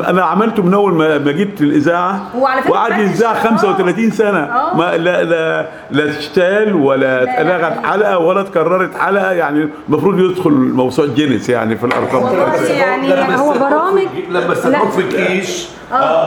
أنا 0.07 0.23
عملته 0.23 0.63
من 0.63 0.73
أول 0.73 0.93
ما 0.93 1.17
ما 1.17 1.31
جيت 1.31 1.61
الاذاعه 1.61 2.21
وعلى 2.37 2.61
فكرة 2.61 2.71
وقعد 2.71 2.99
الشغل. 2.99 3.35
35 3.35 4.11
سنة. 4.11 4.39
آه. 4.39 4.77
ما 4.77 4.97
لا 4.97 5.23
لا 5.23 5.69
لا 5.91 6.13
تشتال 6.13 6.75
ولا 6.75 7.23
اتلغت 7.23 7.85
حلقة 7.85 8.17
ولا 8.17 8.41
اتكررت 8.41 8.97
حلقة. 8.97 9.31
يعني 9.31 9.69
المفروض 9.89 10.19
يدخل 10.19 10.51
موسوعة 10.51 11.07
جينيس 11.07 11.49
يعني 11.49 11.77
في 11.77 11.85
الأرقام. 11.85 12.23
والله 12.23 12.71
يعني 12.71 13.38
هو 13.39 13.53
برامج 13.53 14.07
لما 14.29 14.53
استدعوك 14.53 14.89
في 14.89 15.01
الجيش 15.01 15.67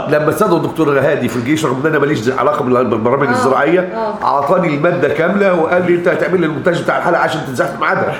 لما 0.09 0.29
استدعوا 0.29 0.57
الدكتور 0.59 0.99
هادي 1.01 1.29
في 1.29 1.37
الجيش 1.37 1.65
رغم 1.65 1.81
إن 1.81 1.87
أنا 1.87 1.99
ماليش 1.99 2.29
علاقة 2.39 2.65
بال- 2.65 2.85
بالبرامج 2.85 3.29
الزراعية 3.29 3.89
أعطاني 4.23 4.69
المادة 4.69 5.09
كاملة 5.09 5.55
وقال 5.55 5.87
لي 5.87 5.95
أنت 5.95 6.09
هتعمل 6.09 6.41
لي 6.41 6.47
المونتاج 6.47 6.83
بتاع 6.83 6.99
الحلقة 6.99 7.21
عشان 7.23 7.41
تتذاع 7.47 7.69
في 7.69 7.81
ميعادها. 7.81 8.15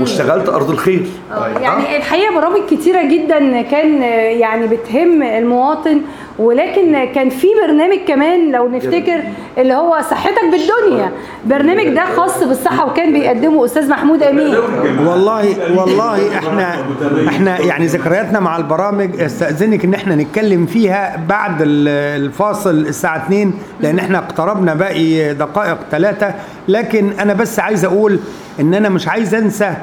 واشتغلت 0.00 0.48
أرض 0.48 0.70
الخير. 0.70 1.06
يعني 1.60 1.96
الحقيقة 1.96 2.34
برامج 2.40 2.60
كتيرة 2.70 3.02
جدا 3.02 3.62
كان 3.62 4.02
يعني 4.40 4.66
بتهم 4.66 5.22
المواطن 5.22 6.00
ولكن 6.40 7.04
كان 7.14 7.28
في 7.28 7.46
برنامج 7.66 7.98
كمان 8.08 8.52
لو 8.52 8.68
نفتكر 8.68 9.22
اللي 9.58 9.74
هو 9.74 9.98
صحتك 10.10 10.42
بالدنيا. 10.50 11.12
برنامج 11.46 11.88
ده 11.94 12.04
خاص 12.16 12.42
بالصحة 12.44 12.86
وكان 12.86 13.12
بيقدمه 13.12 13.64
أستاذ 13.64 13.88
محمود 13.90 14.22
أمين. 14.22 14.54
والله 15.06 15.56
والله 15.80 16.38
إحنا 16.38 16.74
إحنا 17.28 17.60
يعني 17.60 17.86
ذكرياتنا 17.86 18.40
مع 18.40 18.56
البرامج 18.56 19.20
استأذنك 19.20 19.84
إن 19.84 19.94
إحنا 19.94 20.16
نتكلم 20.16 20.66
فيها 20.66 21.20
بعد 21.28 21.62
ال- 21.62 21.88
الفاصل 22.24 22.70
الساعة 22.70 23.16
2 23.26 23.52
لأن 23.80 23.98
إحنا 23.98 24.18
اقتربنا 24.18 24.74
باقي 24.74 25.34
دقائق 25.34 25.78
ثلاثة 25.90 26.34
لكن 26.68 27.10
أنا 27.20 27.34
بس 27.34 27.60
عايز 27.60 27.84
أقول 27.84 28.18
إن 28.60 28.74
أنا 28.74 28.88
مش 28.88 29.08
عايز 29.08 29.34
أنسى 29.34 29.74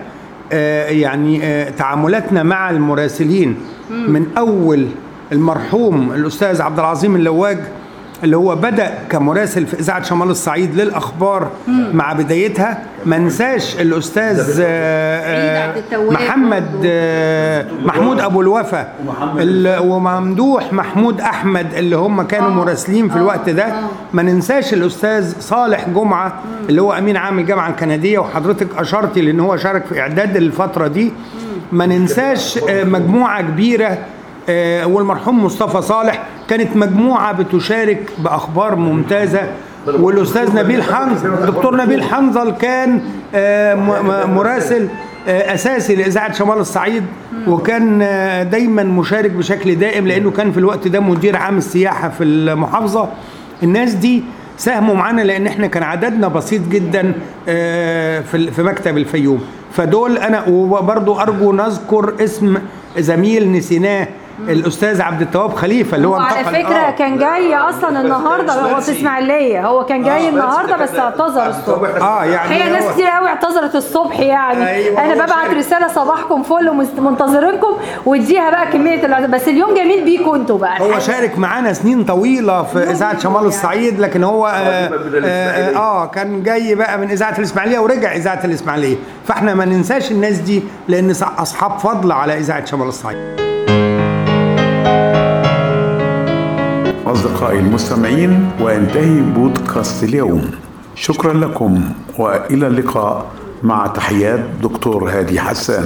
آه، 0.52 0.90
يعني 0.90 1.40
آه، 1.44 1.70
تعاملاتنا 1.70 2.44
مع 2.44 2.70
المراسلين. 2.70 3.56
من 3.90 4.26
أول 4.38 4.88
المرحوم 5.32 6.12
الأستاذ 6.12 6.62
عبد 6.62 6.80
العظيم 6.80 7.16
اللواج 7.16 7.58
اللي 8.24 8.38
هو 8.38 8.56
بدأ 8.56 8.92
كمراسل 9.10 9.66
في 9.68 9.80
إذاعة 9.80 10.04
شمال 10.04 10.30
الصعيد 10.30 10.76
للأخبار 10.76 11.48
مع 11.94 12.14
بدايتها. 12.14 12.84
ما 13.06 13.18
ننساش 13.18 13.82
الأستاذ 13.82 14.60
آه، 14.62 15.76
آه، 15.96 16.10
محمد 16.12 16.66
آه، 16.86 17.66
محمود 17.86 18.20
أبو 18.20 18.42
الوفا 18.42 18.88
ال- 19.38 19.80
وممدوح 19.80 20.74
محمود 20.74 21.22
أحمد 21.22 21.74
اللي 21.74 21.96
هم 21.98 22.22
كانوا 22.22 22.50
مراسلين 22.50 23.10
في 23.10 23.16
الوقت 23.16 23.50
ده. 23.50 23.66
ما 24.14 24.24
ننساش 24.24 24.74
الأستاذ 24.74 25.40
صالح 25.40 25.90
جمعة 25.90 26.34
اللي 26.70 26.82
هو 26.82 26.94
أمين 26.94 27.18
عام 27.18 27.40
الجامعة 27.40 27.70
الكندية 27.70 28.20
وحضرتك 28.20 28.68
أشرتي 28.78 29.22
لأن 29.22 29.40
هو 29.40 29.58
شارك 29.58 29.86
في 29.86 30.00
إعداد 30.00 30.36
الفترة 30.38 30.88
دي. 30.88 31.12
ما 31.72 31.86
ننساش 31.86 32.58
آه، 32.70 32.84
مجموعة 32.84 33.42
كبيرة 33.42 33.86
آه، 33.88 33.98
والمرحوم 34.86 35.44
مصطفى 35.46 35.82
صالح 35.82 36.24
كانت 36.50 36.76
مجموعة 36.76 37.32
بتشارك 37.32 38.10
بأخبار 38.18 38.76
ممتازة. 38.76 39.42
والأستاذ 39.88 40.56
نبيل 40.56 40.84
حنظل 40.84 41.34
الدكتور 41.34 41.76
نبيل 41.78 42.04
حنظل 42.04 42.52
كان 42.52 43.02
آه، 43.36 43.76
مراسل 44.26 44.88
آه، 45.28 45.54
أساسي 45.54 45.96
لإذاعة 45.96 46.34
شمال 46.34 46.58
الصعيد 46.58 47.04
وكان 47.48 48.02
آه، 48.02 48.44
دايما 48.44 48.84
مشارك 48.84 49.32
بشكل 49.32 49.76
دائم 49.76 50.08
لأنه 50.08 50.32
كان 50.32 50.52
في 50.52 50.58
الوقت 50.58 50.88
ده 50.88 51.00
مدير 51.00 51.36
عام 51.38 51.58
السياحة 51.58 52.10
في 52.10 52.24
المحافظة. 52.24 53.10
الناس 53.64 53.94
دي 53.94 54.24
ساهموا 54.58 54.96
معانا 54.96 55.22
لأن 55.22 55.48
إحنا 55.48 55.68
كان 55.68 55.84
عددنا 55.84 56.28
بسيط 56.28 56.62
جدا 56.68 57.14
آه، 57.48 58.20
في 58.56 58.64
مكتب 58.64 58.98
الفيوم. 58.98 59.42
فدول 59.74 60.18
أنا 60.18 60.44
وبرضو 60.48 61.20
أرجو 61.20 61.52
نذكر 61.54 62.14
اسم 62.20 62.58
زميل 62.98 63.52
نسيناه 63.52 64.08
الأستاذ 64.40 65.02
عبد 65.02 65.22
التواب 65.22 65.54
خليفة 65.56 65.98
اللي 65.98 66.08
هو 66.08 66.12
وعلى 66.12 66.40
انتقل. 66.40 66.56
فكرة 66.56 66.76
آه. 66.76 66.92
كان 66.92 67.18
جاي 67.18 67.56
أصلا 67.56 68.02
النهارده 68.02 68.54
هو 68.54 68.82
في 68.82 68.92
اسماعيليه 68.92 69.68
هو 69.68 69.86
كان 69.86 70.04
جاي 70.04 70.30
النهارده 70.30 70.78
بس 70.78 70.96
اعتذر 70.96 71.48
الصبح. 71.50 71.90
آه 72.02 72.24
يعني 72.26 72.56
هي 72.56 72.70
ناس 72.70 72.84
كتير 72.94 73.08
قوي 73.08 73.28
اعتذرت 73.28 73.76
الصبح 73.76 74.20
يعني. 74.20 74.68
أيوة، 74.70 75.06
أنا 75.14 75.26
ببعت. 75.26 75.54
رسالة 75.54 75.88
صباحكم 75.88 76.44
فل 76.44 76.70
ومنتظرينكم 76.70 77.78
واديها 78.06 78.50
بقى 78.50 78.68
كمية 78.68 79.26
بس 79.28 79.48
اليوم 79.48 79.74
جميل 79.76 80.06
بيكم 80.06 80.34
أنتوا 80.34 80.58
بقى. 80.58 80.82
هو 80.82 81.00
شارك 81.00 81.40
معانا 81.40 81.74
سنين 81.74 82.04
طويلة 82.04 82.64
في 82.64 82.92
إذاعة 82.92 83.20
شمال 83.20 83.46
الصعيد 83.46 84.00
لكن 84.00 84.24
هو 84.24 84.48
آه, 84.48 84.52
آه, 85.26 85.76
آه 85.78 86.06
كان 86.06 86.44
جاي 86.44 86.76
بقى 86.76 86.98
من 86.98 87.10
إذاعة 87.12 87.38
الإسماعيلية 87.38 87.80
ورجع 87.80 88.16
إذاعة 88.16 88.42
الإسماعيلية. 88.46 88.96
فإحنا 89.28 89.54
ما 89.54 89.66
ننساش 89.66 90.12
الناس 90.12 90.36
دي 90.38 90.64
لأن 90.88 91.10
أصحاب 91.38 91.80
فضل 91.80 92.12
على 92.12 92.38
إذاعة 92.38 92.66
شمال 92.66 92.88
الصعيد. 92.88 93.47
أصدقائي 97.12 97.60
المستمعين 97.60 98.50
وينتهي 98.62 99.22
بودكاست 99.22 100.04
اليوم. 100.04 100.52
شكرا 100.96 101.34
لكم 101.34 101.84
وإلى 102.18 102.68
اللقاء 102.68 103.26
مع 103.64 103.88
تحيات 103.88 104.40
دكتور 104.64 105.10
هادي 105.10 105.40
حسان. 105.40 105.86